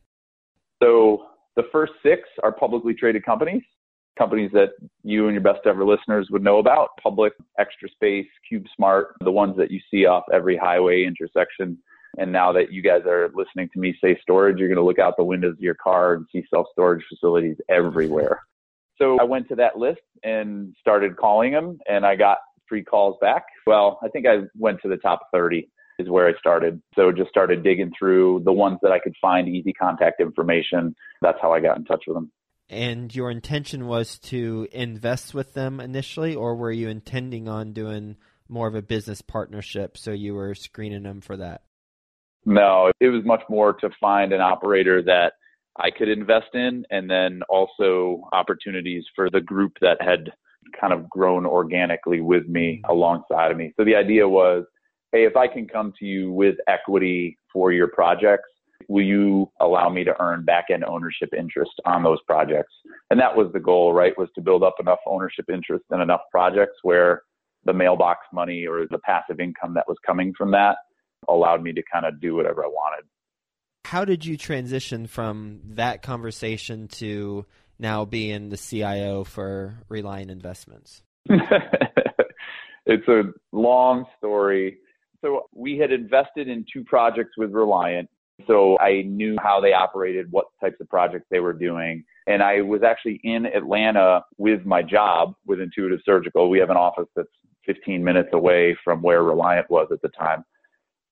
So 0.82 1.26
the 1.56 1.64
first 1.70 1.92
six 2.02 2.22
are 2.42 2.52
publicly 2.52 2.94
traded 2.94 3.24
companies, 3.24 3.62
companies 4.18 4.50
that 4.54 4.70
you 5.02 5.26
and 5.26 5.34
your 5.34 5.42
best 5.42 5.66
ever 5.66 5.84
listeners 5.84 6.28
would 6.30 6.42
know 6.42 6.58
about 6.58 6.90
Public, 7.02 7.32
Extra 7.58 7.88
Space, 7.90 8.26
CubeSmart, 8.50 9.06
the 9.20 9.32
ones 9.32 9.56
that 9.58 9.70
you 9.70 9.80
see 9.90 10.06
off 10.06 10.24
every 10.32 10.56
highway 10.56 11.04
intersection. 11.04 11.76
And 12.18 12.33
now 12.33 12.53
that 12.53 12.72
you 12.72 12.83
guys 12.83 13.03
are 13.07 13.31
listening 13.35 13.68
to 13.74 13.81
me 13.81 13.96
say 14.03 14.18
storage, 14.22 14.59
you're 14.59 14.68
going 14.68 14.79
to 14.79 14.85
look 14.85 14.98
out 14.98 15.16
the 15.16 15.24
windows 15.24 15.55
of 15.55 15.61
your 15.61 15.74
car 15.74 16.14
and 16.14 16.27
see 16.33 16.44
self 16.53 16.66
storage 16.72 17.05
facilities 17.09 17.57
everywhere. 17.68 18.42
So 18.98 19.18
I 19.20 19.24
went 19.24 19.48
to 19.48 19.57
that 19.57 19.77
list 19.77 20.03
and 20.22 20.74
started 20.81 21.16
calling 21.16 21.53
them, 21.53 21.79
and 21.88 22.07
I 22.07 22.14
got 22.14 22.38
three 22.68 22.85
calls 22.85 23.16
back. 23.20 23.44
Well, 23.66 23.98
I 24.03 24.09
think 24.09 24.27
I 24.27 24.42
went 24.57 24.81
to 24.83 24.88
the 24.88 24.96
top 24.96 25.29
30 25.33 25.68
is 25.98 26.09
where 26.09 26.29
I 26.29 26.33
started. 26.38 26.81
So 26.94 27.12
just 27.12 27.31
started 27.31 27.62
digging 27.62 27.92
through 27.96 28.42
the 28.44 28.53
ones 28.53 28.79
that 28.83 28.92
I 28.92 28.98
could 28.98 29.14
find 29.20 29.48
easy 29.48 29.72
contact 29.72 30.20
information. 30.20 30.94
That's 31.22 31.38
how 31.40 31.53
I 31.53 31.61
got 31.61 31.77
in 31.77 31.85
touch 31.85 32.05
with 32.07 32.16
them. 32.16 32.33
And 32.68 33.14
your 33.14 33.31
intention 33.31 33.87
was 33.87 34.18
to 34.20 34.66
invest 34.72 35.35
with 35.35 35.55
them 35.55 35.81
initially, 35.81 36.35
or 36.35 36.57
were 36.57 36.72
you 36.72 36.88
intending 36.88 37.46
on 37.46 37.72
doing 37.72 38.16
more 38.48 38.66
of 38.66 38.74
a 38.74 38.83
business 38.83 39.20
partnership? 39.20 39.98
So 39.98 40.12
you 40.12 40.35
were 40.35 40.55
screening 40.55 41.03
them 41.03 41.20
for 41.20 41.37
that? 41.37 41.62
No, 42.46 42.92
it 43.00 43.09
was 43.09 43.24
much 43.24 43.42
more 43.48 43.72
to 43.74 43.90
find 44.00 44.33
an 44.33 44.40
operator 44.40 45.02
that 45.02 45.35
I 45.76 45.90
could 45.90 46.09
invest 46.09 46.54
in 46.54 46.85
and 46.90 47.11
then 47.11 47.42
also 47.48 48.28
opportunities 48.33 49.04
for 49.14 49.30
the 49.30 49.40
group 49.40 49.72
that 49.80 50.00
had 50.00 50.30
kind 50.78 50.92
of 50.92 51.09
grown 51.09 51.46
organically 51.46 52.20
with 52.20 52.46
me 52.46 52.83
alongside 52.88 53.50
of 53.50 53.57
me. 53.57 53.72
So 53.76 53.85
the 53.85 53.96
idea 53.96 54.28
was, 54.28 54.64
hey, 55.12 55.24
if 55.24 55.37
I 55.37 55.48
can 55.48 55.66
come 55.66 55.92
to 55.98 56.04
you 56.04 56.33
with 56.33 56.57
equity 56.68 57.38
for 57.52 57.72
your 57.72 57.88
projects, 57.88 58.48
will 58.88 59.04
you 59.04 59.50
allow 59.61 59.88
me 59.88 60.04
to 60.04 60.20
earn 60.20 60.44
back 60.44 60.66
end 60.70 60.85
ownership 60.85 61.30
interest 61.37 61.72
on 61.87 62.02
those 62.02 62.18
projects? 62.26 62.72
And 63.11 63.18
that 63.20 63.35
was 63.35 63.50
the 63.52 63.61
goal, 63.61 63.94
right? 63.94 64.16
Was 64.18 64.28
to 64.35 64.42
build 64.42 64.62
up 64.62 64.74
enough 64.80 64.98
ownership 65.07 65.46
interest 65.52 65.85
in 65.92 66.00
enough 66.00 66.22
projects 66.30 66.76
where 66.83 67.22
the 67.64 67.72
mailbox 67.72 68.26
money 68.33 68.66
or 68.66 68.87
the 68.90 68.98
passive 68.98 69.40
income 69.40 69.72
that 69.74 69.88
was 69.88 69.96
coming 70.07 70.35
from 70.37 70.50
that 70.50 70.76
allowed 71.28 71.62
me 71.62 71.72
to 71.72 71.82
kind 71.92 72.06
of 72.06 72.20
do 72.20 72.34
whatever 72.34 72.64
I 72.64 72.68
wanted. 72.68 73.06
How 73.84 74.04
did 74.04 74.24
you 74.24 74.37
transition 74.37 75.06
from 75.06 75.60
that 75.74 76.02
conversation 76.02 76.88
to 76.88 77.44
now 77.78 78.04
being 78.04 78.48
the 78.48 78.56
CIO 78.56 79.24
for 79.24 79.74
Reliant 79.88 80.30
Investments? 80.30 81.02
it's 82.87 83.08
a 83.08 83.22
long 83.52 84.06
story. 84.18 84.78
So 85.20 85.46
we 85.54 85.78
had 85.78 85.92
invested 85.92 86.48
in 86.48 86.64
two 86.70 86.84
projects 86.84 87.32
with 87.37 87.52
Reliant. 87.52 88.08
So 88.46 88.78
I 88.78 89.02
knew 89.02 89.37
how 89.40 89.60
they 89.60 89.72
operated, 89.72 90.30
what 90.30 90.46
types 90.60 90.76
of 90.80 90.88
projects 90.88 91.26
they 91.30 91.40
were 91.40 91.52
doing. 91.52 92.04
And 92.26 92.42
I 92.42 92.62
was 92.62 92.82
actually 92.82 93.20
in 93.22 93.46
Atlanta 93.46 94.24
with 94.38 94.64
my 94.64 94.82
job 94.82 95.34
with 95.46 95.60
Intuitive 95.60 96.00
Surgical. 96.04 96.50
We 96.50 96.58
have 96.58 96.70
an 96.70 96.76
office 96.76 97.08
that's 97.14 97.28
15 97.66 98.02
minutes 98.02 98.30
away 98.32 98.76
from 98.82 99.02
where 99.02 99.22
Reliant 99.22 99.70
was 99.70 99.88
at 99.92 100.02
the 100.02 100.08
time. 100.08 100.44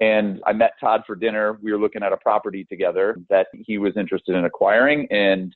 And 0.03 0.41
I 0.45 0.53
met 0.53 0.73
Todd 0.81 1.03
for 1.07 1.15
dinner. 1.15 1.61
We 1.63 1.71
were 1.71 1.79
looking 1.79 2.03
at 2.03 2.13
a 2.13 2.17
property 2.17 2.65
together 2.65 3.17
that 3.31 3.47
he 3.53 3.79
was 3.79 3.93
interested 3.97 4.35
in 4.35 4.45
acquiring. 4.45 5.07
And 5.13 5.55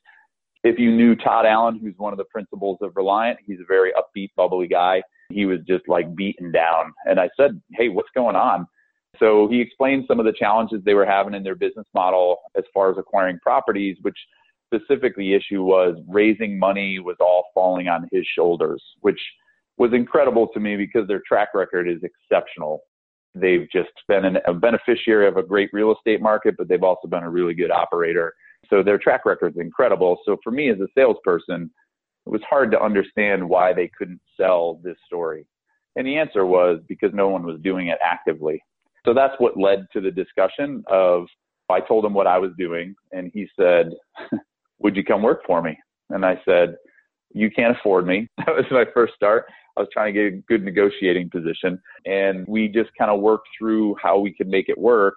if 0.63 0.79
you 0.79 0.89
knew 0.89 1.17
Todd 1.17 1.45
Allen, 1.45 1.77
who's 1.83 1.95
one 1.97 2.13
of 2.13 2.17
the 2.17 2.23
principals 2.31 2.77
of 2.81 2.95
Reliant, 2.95 3.39
he's 3.45 3.59
a 3.59 3.65
very 3.67 3.91
upbeat, 3.91 4.29
bubbly 4.37 4.69
guy. 4.69 5.03
He 5.29 5.45
was 5.45 5.59
just 5.67 5.89
like 5.89 6.15
beaten 6.15 6.53
down. 6.53 6.93
And 7.03 7.19
I 7.19 7.29
said, 7.35 7.61
Hey, 7.73 7.89
what's 7.89 8.07
going 8.15 8.37
on? 8.37 8.65
So 9.19 9.49
he 9.49 9.59
explained 9.59 10.05
some 10.07 10.17
of 10.17 10.25
the 10.25 10.31
challenges 10.31 10.79
they 10.85 10.93
were 10.93 11.05
having 11.05 11.33
in 11.33 11.43
their 11.43 11.55
business 11.55 11.87
model 11.93 12.37
as 12.57 12.63
far 12.73 12.89
as 12.89 12.97
acquiring 12.97 13.39
properties, 13.43 13.97
which 14.01 14.17
specifically 14.73 15.33
issue 15.33 15.63
was 15.63 15.97
raising 16.07 16.57
money 16.57 16.99
was 16.99 17.17
all 17.19 17.47
falling 17.53 17.89
on 17.89 18.07
his 18.13 18.25
shoulders, 18.33 18.81
which 19.01 19.19
was 19.77 19.91
incredible 19.91 20.47
to 20.53 20.61
me 20.61 20.77
because 20.77 21.05
their 21.05 21.21
track 21.27 21.49
record 21.53 21.89
is 21.89 22.01
exceptional. 22.01 22.79
They've 23.39 23.67
just 23.71 23.91
been 24.07 24.25
an, 24.25 24.37
a 24.45 24.53
beneficiary 24.53 25.27
of 25.27 25.37
a 25.37 25.43
great 25.43 25.69
real 25.73 25.93
estate 25.93 26.21
market, 26.21 26.55
but 26.57 26.67
they've 26.67 26.83
also 26.83 27.07
been 27.07 27.23
a 27.23 27.29
really 27.29 27.53
good 27.53 27.71
operator. 27.71 28.33
So 28.69 28.83
their 28.83 28.97
track 28.97 29.25
record 29.25 29.55
is 29.55 29.61
incredible. 29.61 30.19
So 30.25 30.37
for 30.43 30.51
me 30.51 30.69
as 30.69 30.79
a 30.79 30.87
salesperson, 30.95 31.69
it 32.25 32.29
was 32.29 32.41
hard 32.49 32.71
to 32.71 32.81
understand 32.81 33.47
why 33.47 33.73
they 33.73 33.89
couldn't 33.97 34.21
sell 34.35 34.79
this 34.83 34.97
story. 35.05 35.45
And 35.95 36.05
the 36.05 36.17
answer 36.17 36.45
was 36.45 36.79
because 36.87 37.11
no 37.13 37.29
one 37.29 37.45
was 37.45 37.59
doing 37.61 37.87
it 37.87 37.97
actively. 38.03 38.61
So 39.05 39.13
that's 39.13 39.33
what 39.39 39.57
led 39.57 39.87
to 39.93 40.01
the 40.01 40.11
discussion 40.11 40.83
of 40.87 41.25
I 41.69 41.79
told 41.79 42.05
him 42.05 42.13
what 42.13 42.27
I 42.27 42.37
was 42.37 42.51
doing 42.57 42.95
and 43.11 43.31
he 43.33 43.47
said, 43.59 43.91
"Would 44.79 44.95
you 44.95 45.03
come 45.03 45.21
work 45.21 45.41
for 45.45 45.61
me?" 45.61 45.77
And 46.09 46.25
I 46.25 46.39
said, 46.45 46.75
you 47.39 47.51
can't 47.51 47.75
afford 47.77 48.05
me. 48.05 48.27
That 48.45 48.55
was 48.55 48.65
my 48.71 48.85
first 48.93 49.13
start. 49.13 49.45
I 49.77 49.81
was 49.81 49.89
trying 49.93 50.13
to 50.13 50.19
get 50.19 50.33
a 50.33 50.41
good 50.47 50.63
negotiating 50.63 51.29
position. 51.29 51.79
And 52.05 52.47
we 52.47 52.67
just 52.67 52.89
kind 52.97 53.11
of 53.11 53.19
worked 53.19 53.47
through 53.57 53.95
how 54.01 54.17
we 54.19 54.33
could 54.33 54.47
make 54.47 54.69
it 54.69 54.77
work 54.77 55.15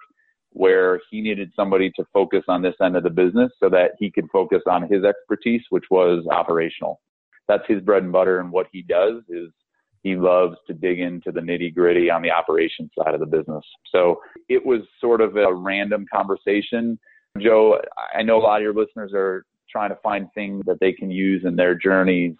where 0.53 0.99
he 1.09 1.21
needed 1.21 1.51
somebody 1.55 1.91
to 1.95 2.03
focus 2.13 2.43
on 2.47 2.61
this 2.61 2.75
end 2.83 2.97
of 2.97 3.03
the 3.03 3.09
business 3.09 3.51
so 3.59 3.69
that 3.69 3.91
he 3.99 4.11
could 4.11 4.27
focus 4.31 4.61
on 4.69 4.83
his 4.83 5.03
expertise, 5.03 5.61
which 5.69 5.85
was 5.89 6.25
operational. 6.29 6.99
That's 7.47 7.63
his 7.67 7.81
bread 7.81 8.03
and 8.03 8.11
butter. 8.11 8.39
And 8.39 8.51
what 8.51 8.67
he 8.71 8.81
does 8.81 9.23
is 9.29 9.49
he 10.03 10.15
loves 10.15 10.57
to 10.67 10.73
dig 10.73 10.99
into 10.99 11.31
the 11.31 11.39
nitty 11.39 11.73
gritty 11.73 12.09
on 12.09 12.21
the 12.21 12.31
operations 12.31 12.91
side 12.97 13.13
of 13.13 13.19
the 13.19 13.25
business. 13.25 13.63
So 13.91 14.19
it 14.49 14.65
was 14.65 14.81
sort 14.99 15.21
of 15.21 15.35
a 15.37 15.53
random 15.53 16.05
conversation. 16.13 16.99
Joe, 17.39 17.79
I 18.13 18.23
know 18.23 18.37
a 18.37 18.43
lot 18.43 18.57
of 18.57 18.63
your 18.63 18.73
listeners 18.73 19.11
are 19.13 19.45
trying 19.71 19.89
to 19.89 19.97
find 20.03 20.27
things 20.33 20.63
that 20.65 20.79
they 20.79 20.91
can 20.91 21.11
use 21.11 21.43
in 21.45 21.55
their 21.55 21.75
journeys. 21.75 22.35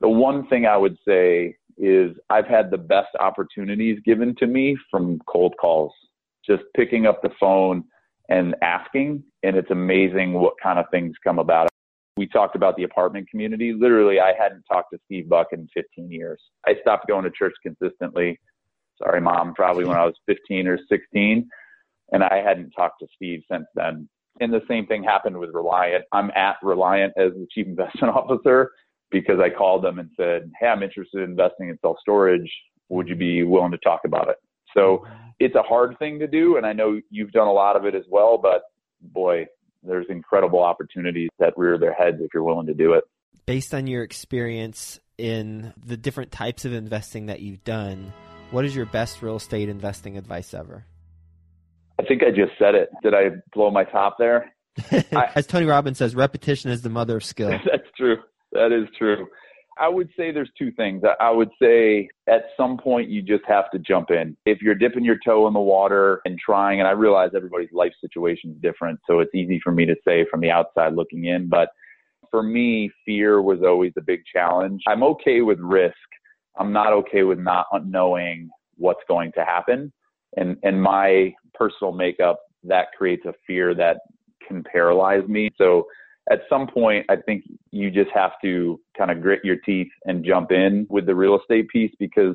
The 0.00 0.08
one 0.08 0.46
thing 0.48 0.66
I 0.66 0.76
would 0.76 0.96
say 1.06 1.56
is 1.76 2.16
I've 2.30 2.46
had 2.46 2.70
the 2.70 2.78
best 2.78 3.08
opportunities 3.18 3.98
given 4.04 4.34
to 4.36 4.46
me 4.46 4.76
from 4.90 5.18
cold 5.26 5.54
calls 5.60 5.92
just 6.46 6.62
picking 6.76 7.06
up 7.06 7.22
the 7.22 7.30
phone 7.40 7.84
and 8.28 8.54
asking. 8.62 9.22
And 9.42 9.56
it's 9.56 9.70
amazing 9.70 10.34
what 10.34 10.54
kind 10.62 10.78
of 10.78 10.86
things 10.90 11.14
come 11.24 11.38
about. 11.38 11.68
We 12.16 12.26
talked 12.26 12.54
about 12.54 12.76
the 12.76 12.84
apartment 12.84 13.28
community. 13.28 13.72
Literally, 13.72 14.20
I 14.20 14.32
hadn't 14.38 14.62
talked 14.70 14.92
to 14.92 14.98
Steve 15.06 15.28
Buck 15.28 15.48
in 15.52 15.68
15 15.74 16.10
years. 16.10 16.40
I 16.66 16.74
stopped 16.80 17.08
going 17.08 17.24
to 17.24 17.30
church 17.30 17.54
consistently. 17.62 18.38
Sorry, 19.02 19.20
mom, 19.20 19.54
probably 19.54 19.84
when 19.84 19.96
I 19.96 20.04
was 20.04 20.14
15 20.26 20.68
or 20.68 20.78
16. 20.88 21.48
And 22.12 22.22
I 22.22 22.36
hadn't 22.36 22.70
talked 22.70 23.00
to 23.00 23.08
Steve 23.16 23.42
since 23.50 23.66
then. 23.74 24.08
And 24.40 24.52
the 24.52 24.62
same 24.68 24.86
thing 24.86 25.04
happened 25.04 25.38
with 25.38 25.50
Reliant. 25.54 26.04
I'm 26.12 26.30
at 26.32 26.56
Reliant 26.62 27.12
as 27.16 27.32
the 27.32 27.46
chief 27.52 27.66
investment 27.66 28.14
officer 28.16 28.72
because 29.10 29.38
I 29.40 29.48
called 29.48 29.84
them 29.84 29.98
and 29.98 30.10
said, 30.16 30.50
Hey, 30.58 30.66
I'm 30.66 30.82
interested 30.82 31.22
in 31.22 31.30
investing 31.30 31.68
in 31.68 31.78
self 31.80 31.98
storage. 32.00 32.50
Would 32.88 33.08
you 33.08 33.16
be 33.16 33.42
willing 33.44 33.70
to 33.70 33.78
talk 33.78 34.00
about 34.04 34.28
it? 34.28 34.36
So 34.76 35.06
it's 35.38 35.54
a 35.54 35.62
hard 35.62 35.98
thing 35.98 36.18
to 36.18 36.26
do, 36.26 36.56
and 36.56 36.66
I 36.66 36.72
know 36.72 37.00
you've 37.10 37.32
done 37.32 37.46
a 37.46 37.52
lot 37.52 37.76
of 37.76 37.84
it 37.84 37.94
as 37.94 38.04
well. 38.10 38.38
But 38.38 38.62
boy, 39.00 39.46
there's 39.82 40.06
incredible 40.08 40.62
opportunities 40.62 41.30
that 41.38 41.56
rear 41.56 41.78
their 41.78 41.94
heads 41.94 42.18
if 42.20 42.28
you're 42.34 42.42
willing 42.42 42.66
to 42.66 42.74
do 42.74 42.92
it. 42.94 43.04
Based 43.46 43.74
on 43.74 43.86
your 43.86 44.02
experience 44.02 44.98
in 45.18 45.72
the 45.84 45.96
different 45.96 46.32
types 46.32 46.64
of 46.64 46.72
investing 46.72 47.26
that 47.26 47.40
you've 47.40 47.62
done, 47.64 48.12
what 48.50 48.64
is 48.64 48.74
your 48.74 48.86
best 48.86 49.22
real 49.22 49.36
estate 49.36 49.68
investing 49.68 50.16
advice 50.16 50.54
ever? 50.54 50.86
I 52.04 52.06
think 52.06 52.22
I 52.22 52.30
just 52.30 52.52
said 52.58 52.74
it. 52.74 52.90
Did 53.02 53.14
I 53.14 53.30
blow 53.54 53.70
my 53.70 53.84
top 53.84 54.16
there? 54.18 54.52
As 55.34 55.46
Tony 55.46 55.66
Robbins 55.66 55.98
says, 55.98 56.14
repetition 56.14 56.70
is 56.70 56.82
the 56.82 56.90
mother 56.90 57.16
of 57.16 57.24
skill. 57.24 57.50
That's 57.70 57.88
true. 57.96 58.16
That 58.52 58.72
is 58.72 58.88
true. 58.98 59.26
I 59.80 59.88
would 59.88 60.08
say 60.16 60.30
there's 60.30 60.50
two 60.56 60.70
things. 60.72 61.02
I 61.18 61.30
would 61.30 61.50
say 61.60 62.08
at 62.28 62.44
some 62.56 62.76
point 62.76 63.08
you 63.08 63.22
just 63.22 63.42
have 63.48 63.70
to 63.72 63.78
jump 63.80 64.10
in. 64.10 64.36
If 64.46 64.62
you're 64.62 64.76
dipping 64.76 65.04
your 65.04 65.18
toe 65.24 65.48
in 65.48 65.54
the 65.54 65.60
water 65.60 66.20
and 66.24 66.38
trying, 66.38 66.78
and 66.78 66.86
I 66.86 66.92
realize 66.92 67.30
everybody's 67.34 67.72
life 67.72 67.92
situation 68.00 68.50
is 68.50 68.56
different, 68.62 69.00
so 69.06 69.18
it's 69.18 69.34
easy 69.34 69.60
for 69.64 69.72
me 69.72 69.84
to 69.86 69.96
say 70.06 70.26
from 70.30 70.40
the 70.40 70.50
outside 70.50 70.94
looking 70.94 71.24
in, 71.24 71.48
but 71.48 71.70
for 72.30 72.42
me, 72.42 72.90
fear 73.04 73.42
was 73.42 73.60
always 73.64 73.92
a 73.98 74.00
big 74.00 74.20
challenge. 74.32 74.82
I'm 74.86 75.02
okay 75.02 75.40
with 75.40 75.58
risk. 75.58 75.96
I'm 76.56 76.72
not 76.72 76.92
okay 76.92 77.24
with 77.24 77.40
not 77.40 77.66
knowing 77.84 78.50
what's 78.76 79.02
going 79.08 79.32
to 79.32 79.44
happen. 79.44 79.92
And 80.36 80.56
and 80.62 80.80
my 80.80 81.32
personal 81.54 81.92
makeup 81.92 82.40
that 82.64 82.88
creates 82.96 83.24
a 83.26 83.34
fear 83.46 83.74
that 83.74 83.98
can 84.46 84.62
paralyze 84.64 85.26
me. 85.28 85.50
So 85.56 85.86
at 86.30 86.40
some 86.48 86.66
point, 86.66 87.04
I 87.10 87.16
think 87.16 87.44
you 87.70 87.90
just 87.90 88.10
have 88.14 88.32
to 88.42 88.80
kind 88.96 89.10
of 89.10 89.20
grit 89.20 89.40
your 89.44 89.56
teeth 89.56 89.90
and 90.06 90.24
jump 90.24 90.52
in 90.52 90.86
with 90.88 91.06
the 91.06 91.14
real 91.14 91.38
estate 91.38 91.68
piece 91.68 91.92
because 91.98 92.34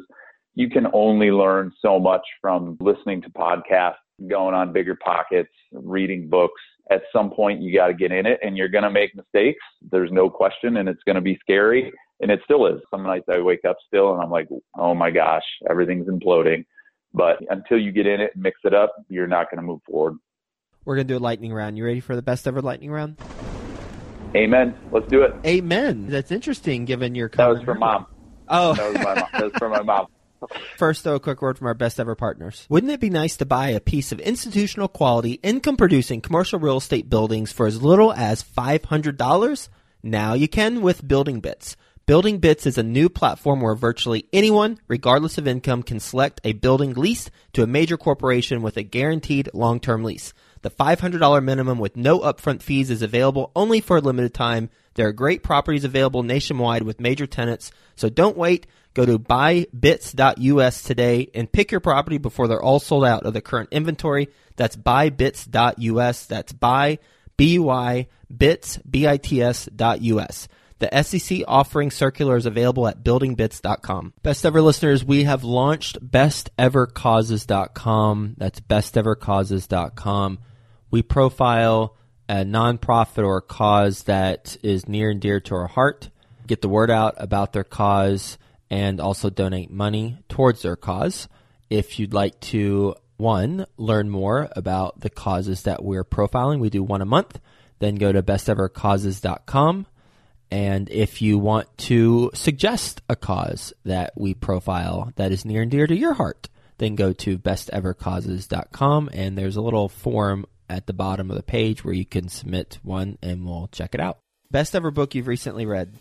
you 0.55 0.69
can 0.69 0.87
only 0.93 1.31
learn 1.31 1.71
so 1.81 1.99
much 1.99 2.21
from 2.41 2.77
listening 2.81 3.21
to 3.23 3.29
podcasts, 3.29 3.95
going 4.29 4.53
on 4.53 4.73
BiggerPockets, 4.73 5.47
reading 5.71 6.29
books. 6.29 6.61
At 6.91 7.01
some 7.13 7.31
point, 7.31 7.61
you 7.61 7.73
got 7.73 7.87
to 7.87 7.93
get 7.93 8.11
in 8.11 8.25
it 8.25 8.39
and 8.43 8.57
you're 8.57 8.67
going 8.67 8.83
to 8.83 8.91
make 8.91 9.15
mistakes. 9.15 9.63
There's 9.91 10.11
no 10.11 10.29
question, 10.29 10.77
and 10.77 10.89
it's 10.89 11.03
going 11.03 11.15
to 11.15 11.21
be 11.21 11.37
scary. 11.41 11.91
And 12.19 12.29
it 12.29 12.41
still 12.43 12.67
is. 12.67 12.81
Some 12.91 13.03
nights 13.03 13.25
I 13.31 13.39
wake 13.39 13.63
up 13.67 13.77
still 13.87 14.13
and 14.13 14.21
I'm 14.21 14.29
like, 14.29 14.49
oh 14.77 14.93
my 14.93 15.09
gosh, 15.09 15.43
everything's 15.69 16.07
imploding. 16.07 16.65
But 17.13 17.37
until 17.49 17.79
you 17.79 17.91
get 17.91 18.05
in 18.05 18.21
it 18.21 18.31
and 18.33 18.43
mix 18.43 18.59
it 18.63 18.73
up, 18.73 18.93
you're 19.09 19.27
not 19.27 19.49
going 19.49 19.57
to 19.57 19.63
move 19.63 19.81
forward. 19.83 20.17
We're 20.85 20.95
going 20.95 21.07
to 21.07 21.13
do 21.13 21.17
a 21.17 21.19
lightning 21.23 21.53
round. 21.53 21.77
You 21.77 21.85
ready 21.85 21.99
for 21.99 22.15
the 22.15 22.21
best 22.21 22.47
ever 22.47 22.61
lightning 22.61 22.91
round? 22.91 23.17
Amen. 24.35 24.75
Let's 24.91 25.07
do 25.07 25.23
it. 25.23 25.33
Amen. 25.45 26.07
That's 26.07 26.31
interesting 26.31 26.85
given 26.85 27.15
your 27.15 27.29
That 27.29 27.47
was 27.47 27.63
from 27.63 27.79
mom. 27.79 28.05
Oh. 28.47 28.73
That 28.73 28.93
was 28.93 28.97
my 29.03 29.15
mom. 29.15 29.27
That 29.33 29.43
was 29.43 29.53
from 29.57 29.71
my 29.71 29.81
mom. 29.81 30.07
First, 30.77 31.03
though, 31.03 31.15
a 31.15 31.19
quick 31.19 31.41
word 31.41 31.57
from 31.57 31.67
our 31.67 31.73
best 31.73 31.99
ever 31.99 32.15
partners. 32.15 32.65
Wouldn't 32.69 32.91
it 32.91 32.99
be 32.99 33.09
nice 33.09 33.37
to 33.37 33.45
buy 33.45 33.69
a 33.69 33.79
piece 33.79 34.11
of 34.11 34.19
institutional 34.19 34.87
quality, 34.87 35.33
income 35.43 35.77
producing 35.77 36.21
commercial 36.21 36.59
real 36.59 36.77
estate 36.77 37.09
buildings 37.09 37.51
for 37.51 37.67
as 37.67 37.81
little 37.81 38.13
as 38.13 38.43
$500? 38.43 39.69
Now 40.01 40.33
you 40.33 40.47
can 40.47 40.81
with 40.81 41.05
Building 41.05 41.41
Bits. 41.41 41.75
Building 42.09 42.39
Bits 42.39 42.65
is 42.65 42.79
a 42.79 42.81
new 42.81 43.07
platform 43.07 43.61
where 43.61 43.75
virtually 43.75 44.25
anyone, 44.33 44.79
regardless 44.87 45.37
of 45.37 45.47
income, 45.47 45.83
can 45.83 45.99
select 45.99 46.41
a 46.43 46.53
building 46.53 46.95
leased 46.95 47.29
to 47.53 47.61
a 47.61 47.67
major 47.67 47.97
corporation 47.97 48.63
with 48.63 48.77
a 48.77 48.81
guaranteed 48.81 49.47
long 49.53 49.79
term 49.79 50.03
lease. 50.03 50.33
The 50.63 50.71
$500 50.71 51.43
minimum 51.43 51.77
with 51.77 51.95
no 51.95 52.21
upfront 52.21 52.63
fees 52.63 52.89
is 52.89 53.03
available 53.03 53.51
only 53.55 53.79
for 53.79 53.97
a 53.97 54.01
limited 54.01 54.33
time. 54.33 54.71
There 54.95 55.07
are 55.07 55.11
great 55.11 55.43
properties 55.43 55.83
available 55.83 56.23
nationwide 56.23 56.81
with 56.81 56.99
major 56.99 57.27
tenants, 57.27 57.71
so 57.95 58.09
don't 58.09 58.35
wait. 58.35 58.65
Go 58.95 59.05
to 59.05 59.19
buybits.us 59.19 60.81
today 60.81 61.29
and 61.35 61.51
pick 61.51 61.69
your 61.69 61.79
property 61.79 62.17
before 62.17 62.47
they're 62.47 62.59
all 62.59 62.79
sold 62.79 63.05
out 63.05 63.27
of 63.27 63.35
the 63.35 63.41
current 63.41 63.69
inventory. 63.71 64.29
That's 64.55 64.75
buybits.us. 64.75 66.25
That's 66.25 66.53
buy, 66.53 66.97
B-Y, 67.37 68.07
bits, 68.35 68.77
B-I-T-S 68.79 69.69
dot 69.75 70.01
U-S. 70.01 70.47
The 70.79 71.03
SEC 71.03 71.41
offering 71.47 71.91
circular 71.91 72.35
is 72.37 72.45
available 72.45 72.87
at 72.87 73.03
buildingbits.com. 73.03 74.13
Best 74.23 74.45
ever 74.45 74.61
listeners, 74.61 75.03
we 75.03 75.25
have 75.25 75.43
launched 75.43 75.99
bestevercauses.com. 76.05 78.35
That's 78.37 78.61
bestevercauses.com. 78.61 80.39
We 80.89 81.01
profile 81.03 81.97
a 82.29 82.45
nonprofit 82.45 83.25
or 83.25 83.37
a 83.37 83.41
cause 83.41 84.03
that 84.03 84.55
is 84.63 84.87
near 84.87 85.09
and 85.09 85.19
dear 85.19 85.39
to 85.41 85.55
our 85.55 85.67
heart, 85.67 86.09
get 86.47 86.61
the 86.61 86.69
word 86.69 86.91
out 86.91 87.15
about 87.17 87.53
their 87.53 87.63
cause, 87.63 88.37
and 88.69 89.01
also 89.01 89.29
donate 89.29 89.71
money 89.71 90.17
towards 90.29 90.61
their 90.61 90.75
cause. 90.75 91.27
If 91.69 91.99
you'd 91.99 92.13
like 92.13 92.39
to, 92.41 92.95
one, 93.17 93.65
learn 93.77 94.09
more 94.09 94.49
about 94.55 95.01
the 95.01 95.09
causes 95.09 95.63
that 95.63 95.83
we're 95.83 96.05
profiling, 96.05 96.59
we 96.59 96.69
do 96.69 96.83
one 96.83 97.01
a 97.01 97.05
month, 97.05 97.39
then 97.79 97.95
go 97.95 98.11
to 98.11 98.23
bestevercauses.com. 98.23 99.87
And 100.51 100.89
if 100.89 101.21
you 101.21 101.37
want 101.37 101.67
to 101.79 102.31
suggest 102.33 103.01
a 103.07 103.15
cause 103.15 103.73
that 103.85 104.13
we 104.15 104.33
profile 104.33 105.11
that 105.15 105.31
is 105.31 105.45
near 105.45 105.61
and 105.61 105.71
dear 105.71 105.85
to 105.85 105.95
your 105.95 106.13
heart, 106.13 106.49
then 106.79 106.95
go 106.95 107.13
to 107.13 107.37
bestevercauses.com 107.37 109.09
and 109.13 109.37
there's 109.37 109.57
a 109.57 109.61
little 109.61 109.89
form 109.89 110.45
at 110.69 110.87
the 110.87 110.93
bottom 110.93 111.29
of 111.29 111.37
the 111.37 111.43
page 111.43 111.83
where 111.83 111.93
you 111.93 112.05
can 112.05 112.29
submit 112.29 112.79
one 112.83 113.17
and 113.21 113.45
we'll 113.45 113.69
check 113.71 113.93
it 113.93 113.99
out. 113.99 114.17
Best 114.51 114.75
ever 114.75 114.89
book 114.91 115.13
you've 115.13 115.27
recently 115.27 115.65
read? 115.65 115.93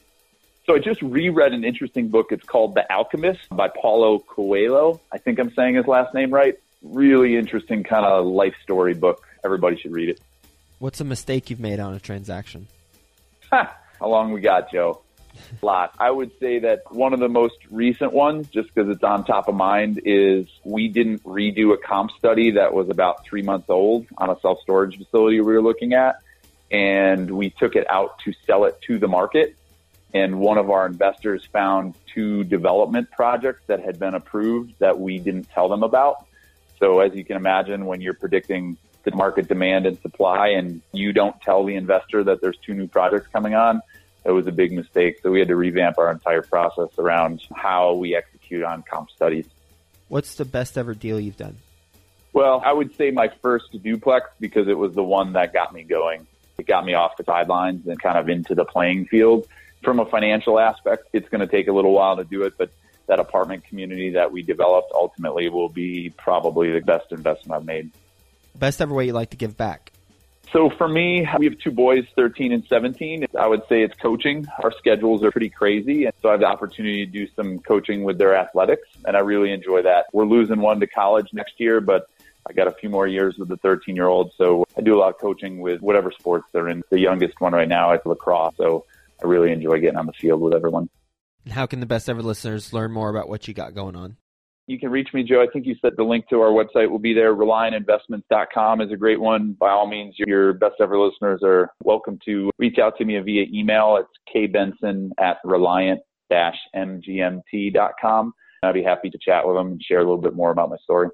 So 0.65 0.75
I 0.75 0.79
just 0.79 1.01
reread 1.03 1.53
an 1.53 1.65
interesting 1.65 2.09
book. 2.09 2.27
It's 2.31 2.45
called 2.45 2.75
The 2.75 2.91
Alchemist 2.93 3.49
by 3.51 3.69
Paulo 3.69 4.19
Coelho. 4.19 5.01
I 5.11 5.19
think 5.19 5.39
I'm 5.39 5.53
saying 5.55 5.77
his 5.77 5.87
last 5.87 6.15
name 6.15 6.31
right. 6.31 6.59
Really 6.83 7.37
interesting 7.37 7.83
kind 7.83 8.05
of 8.05 8.27
life 8.27 8.55
story 8.63 8.95
book. 8.95 9.27
Everybody 9.45 9.79
should 9.79 9.93
read 9.93 10.11
it. 10.11 10.21
What's 10.79 11.01
a 11.01 11.05
mistake 11.05 11.51
you've 11.51 11.59
made 11.59 11.81
on 11.81 11.95
a 11.95 12.01
transaction? 12.01 12.69
How 13.99 14.09
long 14.09 14.33
we 14.33 14.41
got, 14.41 14.71
Joe? 14.71 15.03
A 15.63 15.67
lot. 15.67 15.95
I 15.99 16.11
would 16.11 16.31
say 16.39 16.61
that 16.61 16.83
one 16.93 17.13
of 17.13 17.21
the 17.21 17.29
most 17.29 17.57
recent 17.71 18.13
ones, 18.13 18.49
just 18.49 18.73
because 18.73 18.91
it's 18.91 19.03
on 19.03 19.25
top 19.25 19.49
of 19.49 19.55
mind, 19.55 20.01
is 20.05 20.47
we 20.65 20.89
didn't 20.89 21.23
redo 21.25 21.73
a 21.75 21.79
comp 21.79 22.11
study 22.13 22.53
that 22.53 22.73
was 22.73 22.91
about 22.91 23.25
three 23.25 23.43
months 23.43 23.69
old 23.69 24.07
on 24.17 24.31
a 24.31 24.39
self 24.41 24.61
storage 24.61 24.97
facility 24.97 25.41
we 25.41 25.53
were 25.53 25.63
looking 25.63 25.95
at. 25.95 26.17
And 26.71 27.31
we 27.31 27.51
took 27.51 27.77
it 27.77 27.91
out 27.91 28.19
to 28.25 28.33
sell 28.47 28.65
it 28.65 28.81
to 28.83 28.99
the 28.99 29.09
market. 29.09 29.57
And 30.15 30.39
one 30.39 30.59
of 30.59 30.71
our 30.71 30.87
investors 30.87 31.45
found 31.53 31.95
two 32.15 32.45
development 32.45 33.11
projects 33.11 33.63
that 33.67 33.81
had 33.81 33.99
been 33.99 34.15
approved 34.15 34.75
that 34.79 34.99
we 34.99 35.19
didn't 35.19 35.49
tell 35.51 35.69
them 35.69 35.83
about. 35.83 36.27
So 36.79 37.01
as 37.01 37.15
you 37.15 37.25
can 37.25 37.37
imagine, 37.37 37.87
when 37.87 38.01
you're 38.01 38.15
predicting 38.15 38.77
the 39.05 39.15
market 39.15 39.49
demand 39.49 39.87
and 39.87 40.01
supply 40.01 40.49
and 40.49 40.81
you 40.93 41.13
don't 41.13 41.41
tell 41.41 41.65
the 41.65 41.75
investor 41.75 42.25
that 42.25 42.41
there's 42.41 42.59
two 42.59 42.75
new 42.75 42.87
projects 42.87 43.29
coming 43.33 43.55
on, 43.55 43.81
it 44.25 44.33
was 44.33 44.47
a 44.47 44.53
big 44.53 44.73
mistake. 44.73 45.21
So 45.23 45.31
we 45.31 45.39
had 45.39 45.49
to 45.49 45.57
revamp 45.57 45.99
our 45.99 46.11
entire 46.11 46.43
process 46.43 46.91
around 46.99 47.43
how 47.55 47.95
we 47.95 48.15
execute 48.15 48.63
on 48.63 48.83
comp 48.83 49.11
studies. 49.11 49.47
What's 50.09 50.35
the 50.35 50.45
best 50.45 50.77
ever 50.77 50.95
deal 50.95 51.21
you've 51.21 51.37
done? 51.37 51.57
Well, 52.33 52.63
I 52.65 52.73
would 52.73 52.95
say 52.97 53.11
my 53.11 53.29
first 53.43 53.83
duplex 53.83 54.31
because 54.39 54.69
it 54.69 54.77
was 54.77 54.95
the 54.95 55.03
one 55.03 55.33
that 55.33 55.53
got 55.53 55.73
me 55.73 55.83
going. 55.83 56.27
It 56.59 56.67
got 56.67 56.85
me 56.85 56.95
off 56.95 57.17
the 57.17 57.25
sidelines 57.25 57.87
and 57.87 58.01
kind 58.01 58.19
of 58.19 58.29
into 58.29 58.55
the 58.55 58.65
playing 58.65 59.07
field. 59.07 59.47
From 59.83 60.01
a 60.01 60.07
financial 60.07 60.59
aspect, 60.59 61.09
it's 61.13 61.29
going 61.29 61.41
to 61.41 61.47
take 61.47 61.69
a 61.69 61.73
little 61.73 61.93
while 61.93 62.17
to 62.17 62.25
do 62.25 62.43
it, 62.43 62.55
but 62.59 62.71
that 63.07 63.21
apartment 63.21 63.65
community 63.65 64.11
that 64.11 64.31
we 64.31 64.43
developed 64.43 64.93
ultimately 64.95 65.49
will 65.49 65.69
be 65.69 66.11
probably 66.11 66.73
the 66.73 66.81
best 66.81 67.11
investment 67.13 67.61
I've 67.61 67.65
made. 67.65 67.91
Best 68.55 68.81
ever 68.81 68.95
way 68.95 69.07
you 69.07 69.13
like 69.13 69.31
to 69.31 69.37
give 69.37 69.57
back? 69.57 69.93
So 70.53 70.71
for 70.71 70.89
me, 70.89 71.29
we 71.39 71.45
have 71.47 71.59
two 71.59 71.71
boys, 71.71 72.05
13 72.17 72.53
and 72.53 72.65
17. 72.67 73.27
I 73.39 73.47
would 73.47 73.63
say 73.69 73.83
it's 73.83 73.95
coaching. 73.99 74.47
Our 74.63 74.73
schedules 74.73 75.23
are 75.23 75.31
pretty 75.31 75.51
crazy. 75.51 76.07
And 76.07 76.15
so 76.23 76.31
I 76.31 76.33
have 76.33 76.41
the 76.41 76.47
opportunity 76.47 77.05
to 77.05 77.13
do 77.13 77.29
some 77.37 77.59
coaching 77.59 78.03
with 78.03 78.17
their 78.19 78.35
athletics 78.35 78.89
and 79.05 79.17
I 79.17 79.21
really 79.21 79.53
enjoy 79.53 79.83
that. 79.83 80.07
We're 80.13 80.25
losing 80.25 80.61
one 80.61 80.81
to 80.81 80.87
college 80.87 81.29
next 81.33 81.61
year, 81.61 81.81
but 81.81 82.09
I 82.49 82.55
got 82.55 82.67
a 82.67 82.73
few 82.73 82.89
more 82.89 83.07
years 83.07 83.37
with 83.37 83.49
the 83.49 83.59
13 83.59 83.95
year 83.95 84.07
old. 84.07 84.33
So 84.39 84.65
I 84.77 84.81
do 84.81 84.97
a 84.97 84.99
lot 84.99 85.11
of 85.11 85.19
coaching 85.19 85.61
with 85.61 85.83
whatever 85.83 86.11
sports 86.11 86.47
they're 86.53 86.69
in. 86.69 86.83
The 86.91 86.99
youngest 86.99 87.41
one 87.41 87.53
right 87.53 87.69
now 87.69 87.93
is 87.93 88.01
lacrosse. 88.07 88.55
So 88.57 88.87
I 89.23 89.27
really 89.27 89.53
enjoy 89.53 89.81
getting 89.81 89.99
on 89.99 90.07
the 90.07 90.13
field 90.15 90.41
with 90.41 90.55
everyone. 90.55 90.89
How 91.51 91.67
can 91.67 91.81
the 91.81 91.87
best 91.87 92.09
ever 92.09 92.23
listeners 92.23 92.73
learn 92.73 92.93
more 92.93 93.11
about 93.11 93.29
what 93.29 93.49
you 93.49 93.55
got 93.55 93.75
going 93.75 93.97
on? 93.97 94.17
You 94.69 94.79
can 94.79 94.91
reach 94.91 95.09
me, 95.15 95.23
Joe. 95.23 95.43
I 95.43 95.47
think 95.51 95.65
you 95.65 95.77
said 95.81 95.93
the 95.97 96.05
link 96.05 96.29
to 96.29 96.43
our 96.43 96.51
website 96.51 96.91
will 96.91 96.99
be 96.99 97.15
there. 97.15 97.35
ReliantInvestments.com 97.35 98.83
is 98.83 98.93
a 98.93 98.97
great 98.97 99.19
one. 99.19 99.57
By 99.59 99.71
all 99.71 99.87
means, 99.87 100.15
your 100.19 100.53
best 100.53 100.75
ever 100.79 100.99
listeners 100.99 101.41
are 101.43 101.71
welcome 101.83 102.19
to 102.27 102.51
reach 102.59 102.79
out 102.79 102.99
to 102.99 103.07
me 103.07 103.19
via 103.19 103.47
email. 103.51 103.99
It's 103.99 104.11
kbenson 104.35 105.13
at 105.19 105.39
reliant-mgmt.com. 105.43 108.35
I'd 108.63 108.75
be 108.75 108.83
happy 108.83 109.09
to 109.09 109.19
chat 109.19 109.47
with 109.47 109.57
them 109.57 109.69
and 109.69 109.83
share 109.83 110.01
a 110.01 110.03
little 110.03 110.21
bit 110.21 110.35
more 110.35 110.51
about 110.51 110.69
my 110.69 110.77
story. 110.85 111.09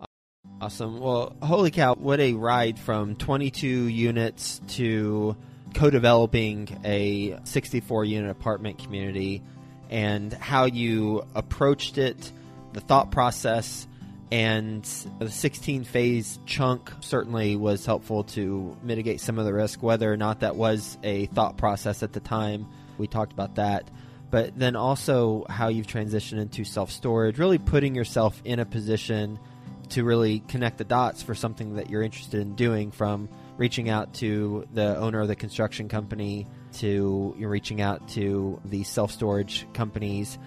Awesome. 0.61 0.99
Well, 0.99 1.37
holy 1.41 1.71
cow, 1.71 1.95
what 1.95 2.19
a 2.19 2.33
ride 2.33 2.77
from 2.77 3.15
22 3.15 3.69
units 3.69 4.61
to 4.71 5.37
co 5.75 5.91
developing 5.91 6.77
a 6.85 7.39
64 7.45 8.05
unit 8.05 8.33
apartment 8.33 8.81
community 8.81 9.43
and 9.91 10.33
how 10.33 10.65
you 10.65 11.25
approached 11.37 11.99
it, 11.99 12.33
the 12.75 12.81
thought 12.81 13.11
process, 13.11 13.89
and 14.31 14.85
the 15.19 15.31
16 15.31 15.85
phase 15.85 16.39
chunk 16.45 16.93
certainly 17.01 17.57
was 17.57 17.87
helpful 17.87 18.25
to 18.25 18.77
mitigate 18.83 19.21
some 19.21 19.39
of 19.39 19.45
the 19.45 19.53
risk, 19.53 19.83
whether 19.83 20.13
or 20.13 20.17
not 20.17 20.41
that 20.41 20.57
was 20.57 20.99
a 21.03 21.27
thought 21.27 21.57
process 21.57 22.03
at 22.03 22.13
the 22.13 22.21
time. 22.21 22.67
We 22.99 23.07
talked 23.07 23.33
about 23.33 23.55
that. 23.55 23.89
But 24.31 24.59
then 24.59 24.75
also 24.75 25.47
how 25.49 25.69
you've 25.69 25.87
transitioned 25.87 26.41
into 26.41 26.65
self 26.65 26.91
storage, 26.91 27.39
really 27.39 27.59
putting 27.59 27.95
yourself 27.95 28.41
in 28.45 28.59
a 28.59 28.65
position 28.65 29.39
to 29.91 30.03
really 30.03 30.41
connect 30.41 30.79
the 30.79 30.85
dots 30.85 31.23
for 31.23 31.35
something 31.35 31.77
that 31.77 31.91
you're 31.91 32.03
interested 32.03 32.41
in 32.41 32.55
doing 32.57 32.91
from 32.91 33.29
reaching 33.57 33.89
out 33.89 34.15
to 34.15 34.67
the 34.73 34.97
owner 34.97 35.21
of 35.21 35.29
the 35.29 35.37
construction 35.37 35.89
company 35.89 36.47
to 36.73 37.35
you're 37.39 37.51
reaching 37.51 37.81
out 37.81 38.09
to 38.09 38.61
the 38.65 38.83
self 38.83 39.13
storage 39.13 39.67
companies 39.75 40.39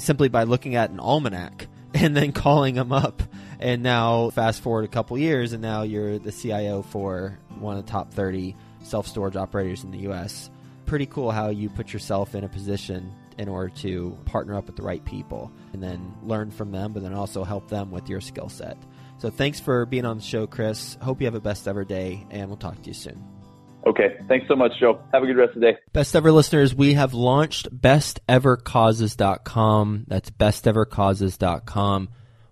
simply 0.00 0.28
by 0.28 0.44
looking 0.44 0.74
at 0.74 0.90
an 0.90 1.00
almanac 1.00 1.66
and 1.94 2.16
then 2.16 2.32
calling 2.32 2.74
them 2.74 2.92
up. 2.92 3.22
And 3.58 3.82
now, 3.82 4.30
fast 4.30 4.62
forward 4.62 4.84
a 4.84 4.88
couple 4.88 5.18
years, 5.18 5.52
and 5.52 5.60
now 5.60 5.82
you're 5.82 6.18
the 6.18 6.32
CIO 6.32 6.82
for 6.82 7.38
one 7.58 7.76
of 7.76 7.84
the 7.84 7.90
top 7.90 8.12
30 8.14 8.56
self 8.82 9.06
storage 9.06 9.36
operators 9.36 9.84
in 9.84 9.90
the 9.90 9.98
U.S. 9.98 10.50
Pretty 10.86 11.06
cool 11.06 11.30
how 11.30 11.50
you 11.50 11.68
put 11.68 11.92
yourself 11.92 12.34
in 12.34 12.42
a 12.42 12.48
position 12.48 13.12
in 13.38 13.48
order 13.48 13.68
to 13.68 14.16
partner 14.24 14.56
up 14.56 14.66
with 14.66 14.76
the 14.76 14.82
right 14.82 15.04
people 15.04 15.52
and 15.72 15.82
then 15.82 16.14
learn 16.22 16.50
from 16.50 16.72
them, 16.72 16.92
but 16.92 17.02
then 17.02 17.14
also 17.14 17.44
help 17.44 17.68
them 17.68 17.90
with 17.90 18.08
your 18.08 18.20
skill 18.20 18.48
set. 18.48 18.76
So 19.18 19.30
thanks 19.30 19.60
for 19.60 19.84
being 19.86 20.06
on 20.06 20.16
the 20.18 20.22
show, 20.22 20.46
Chris. 20.46 20.96
Hope 21.02 21.20
you 21.20 21.26
have 21.26 21.34
a 21.34 21.40
best 21.40 21.68
ever 21.68 21.84
day, 21.84 22.26
and 22.30 22.48
we'll 22.48 22.56
talk 22.56 22.80
to 22.82 22.88
you 22.88 22.94
soon. 22.94 23.39
Okay. 23.86 24.18
Thanks 24.28 24.46
so 24.48 24.56
much, 24.56 24.72
Joe. 24.78 25.00
Have 25.12 25.22
a 25.22 25.26
good 25.26 25.36
rest 25.36 25.56
of 25.56 25.60
the 25.60 25.72
day. 25.72 25.78
Best 25.92 26.14
ever 26.14 26.30
listeners, 26.32 26.74
we 26.74 26.94
have 26.94 27.14
launched 27.14 27.74
bestevercauses.com. 27.74 30.04
That's 30.06 30.30
bestevercauses.com. 30.30 32.08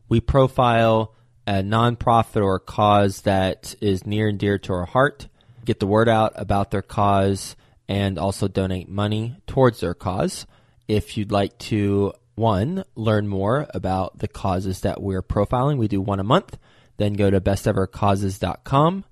We 0.09 0.21
profile 0.21 1.15
a 1.47 1.63
nonprofit 1.63 2.43
or 2.43 2.57
a 2.57 2.61
cause 2.61 3.21
that 3.23 3.75
is 3.81 4.07
near 4.07 4.29
and 4.29 4.39
dear 4.39 4.59
to 4.59 4.73
our 4.73 4.85
heart, 4.85 5.29
get 5.65 5.81
the 5.81 5.87
word 5.87 6.09
out 6.09 6.33
about 6.37 6.71
their 6.71 6.83
cause, 6.83 7.57
and 7.89 8.19
also 8.19 8.49
donate 8.49 8.89
money 8.89 9.37
towards 9.47 9.81
their 9.81 9.95
cause. 9.95 10.47
If 10.89 11.17
you'd 11.17 11.33
like 11.33 11.57
to, 11.59 12.13
one, 12.35 12.85
learn 12.95 13.29
more 13.29 13.67
about 13.71 14.19
the 14.19 14.29
causes 14.29 14.83
that 14.83 15.03
we're 15.03 15.23
profiling, 15.23 15.79
we 15.79 15.89
do 15.89 16.03
one 16.03 16.21
a 16.21 16.25
month. 16.25 16.59
Then 16.99 17.15
go 17.15 17.31
to 17.31 17.41
bestevercauses.com 17.41 19.05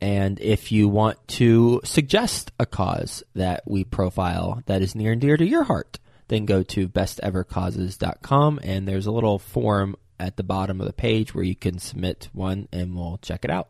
and 0.00 0.40
if 0.40 0.72
you 0.72 0.88
want 0.88 1.18
to 1.28 1.80
suggest 1.84 2.52
a 2.58 2.66
cause 2.66 3.22
that 3.34 3.62
we 3.66 3.84
profile 3.84 4.62
that 4.66 4.82
is 4.82 4.94
near 4.94 5.12
and 5.12 5.20
dear 5.20 5.36
to 5.36 5.46
your 5.46 5.64
heart, 5.64 5.98
then 6.28 6.46
go 6.46 6.62
to 6.62 6.88
bestevercauses.com 6.88 8.60
and 8.62 8.88
there's 8.88 9.06
a 9.06 9.12
little 9.12 9.38
form 9.38 9.96
at 10.18 10.36
the 10.36 10.42
bottom 10.42 10.80
of 10.80 10.86
the 10.86 10.92
page 10.92 11.34
where 11.34 11.44
you 11.44 11.56
can 11.56 11.78
submit 11.78 12.28
one 12.32 12.68
and 12.72 12.96
we'll 12.96 13.18
check 13.22 13.44
it 13.44 13.50
out. 13.50 13.68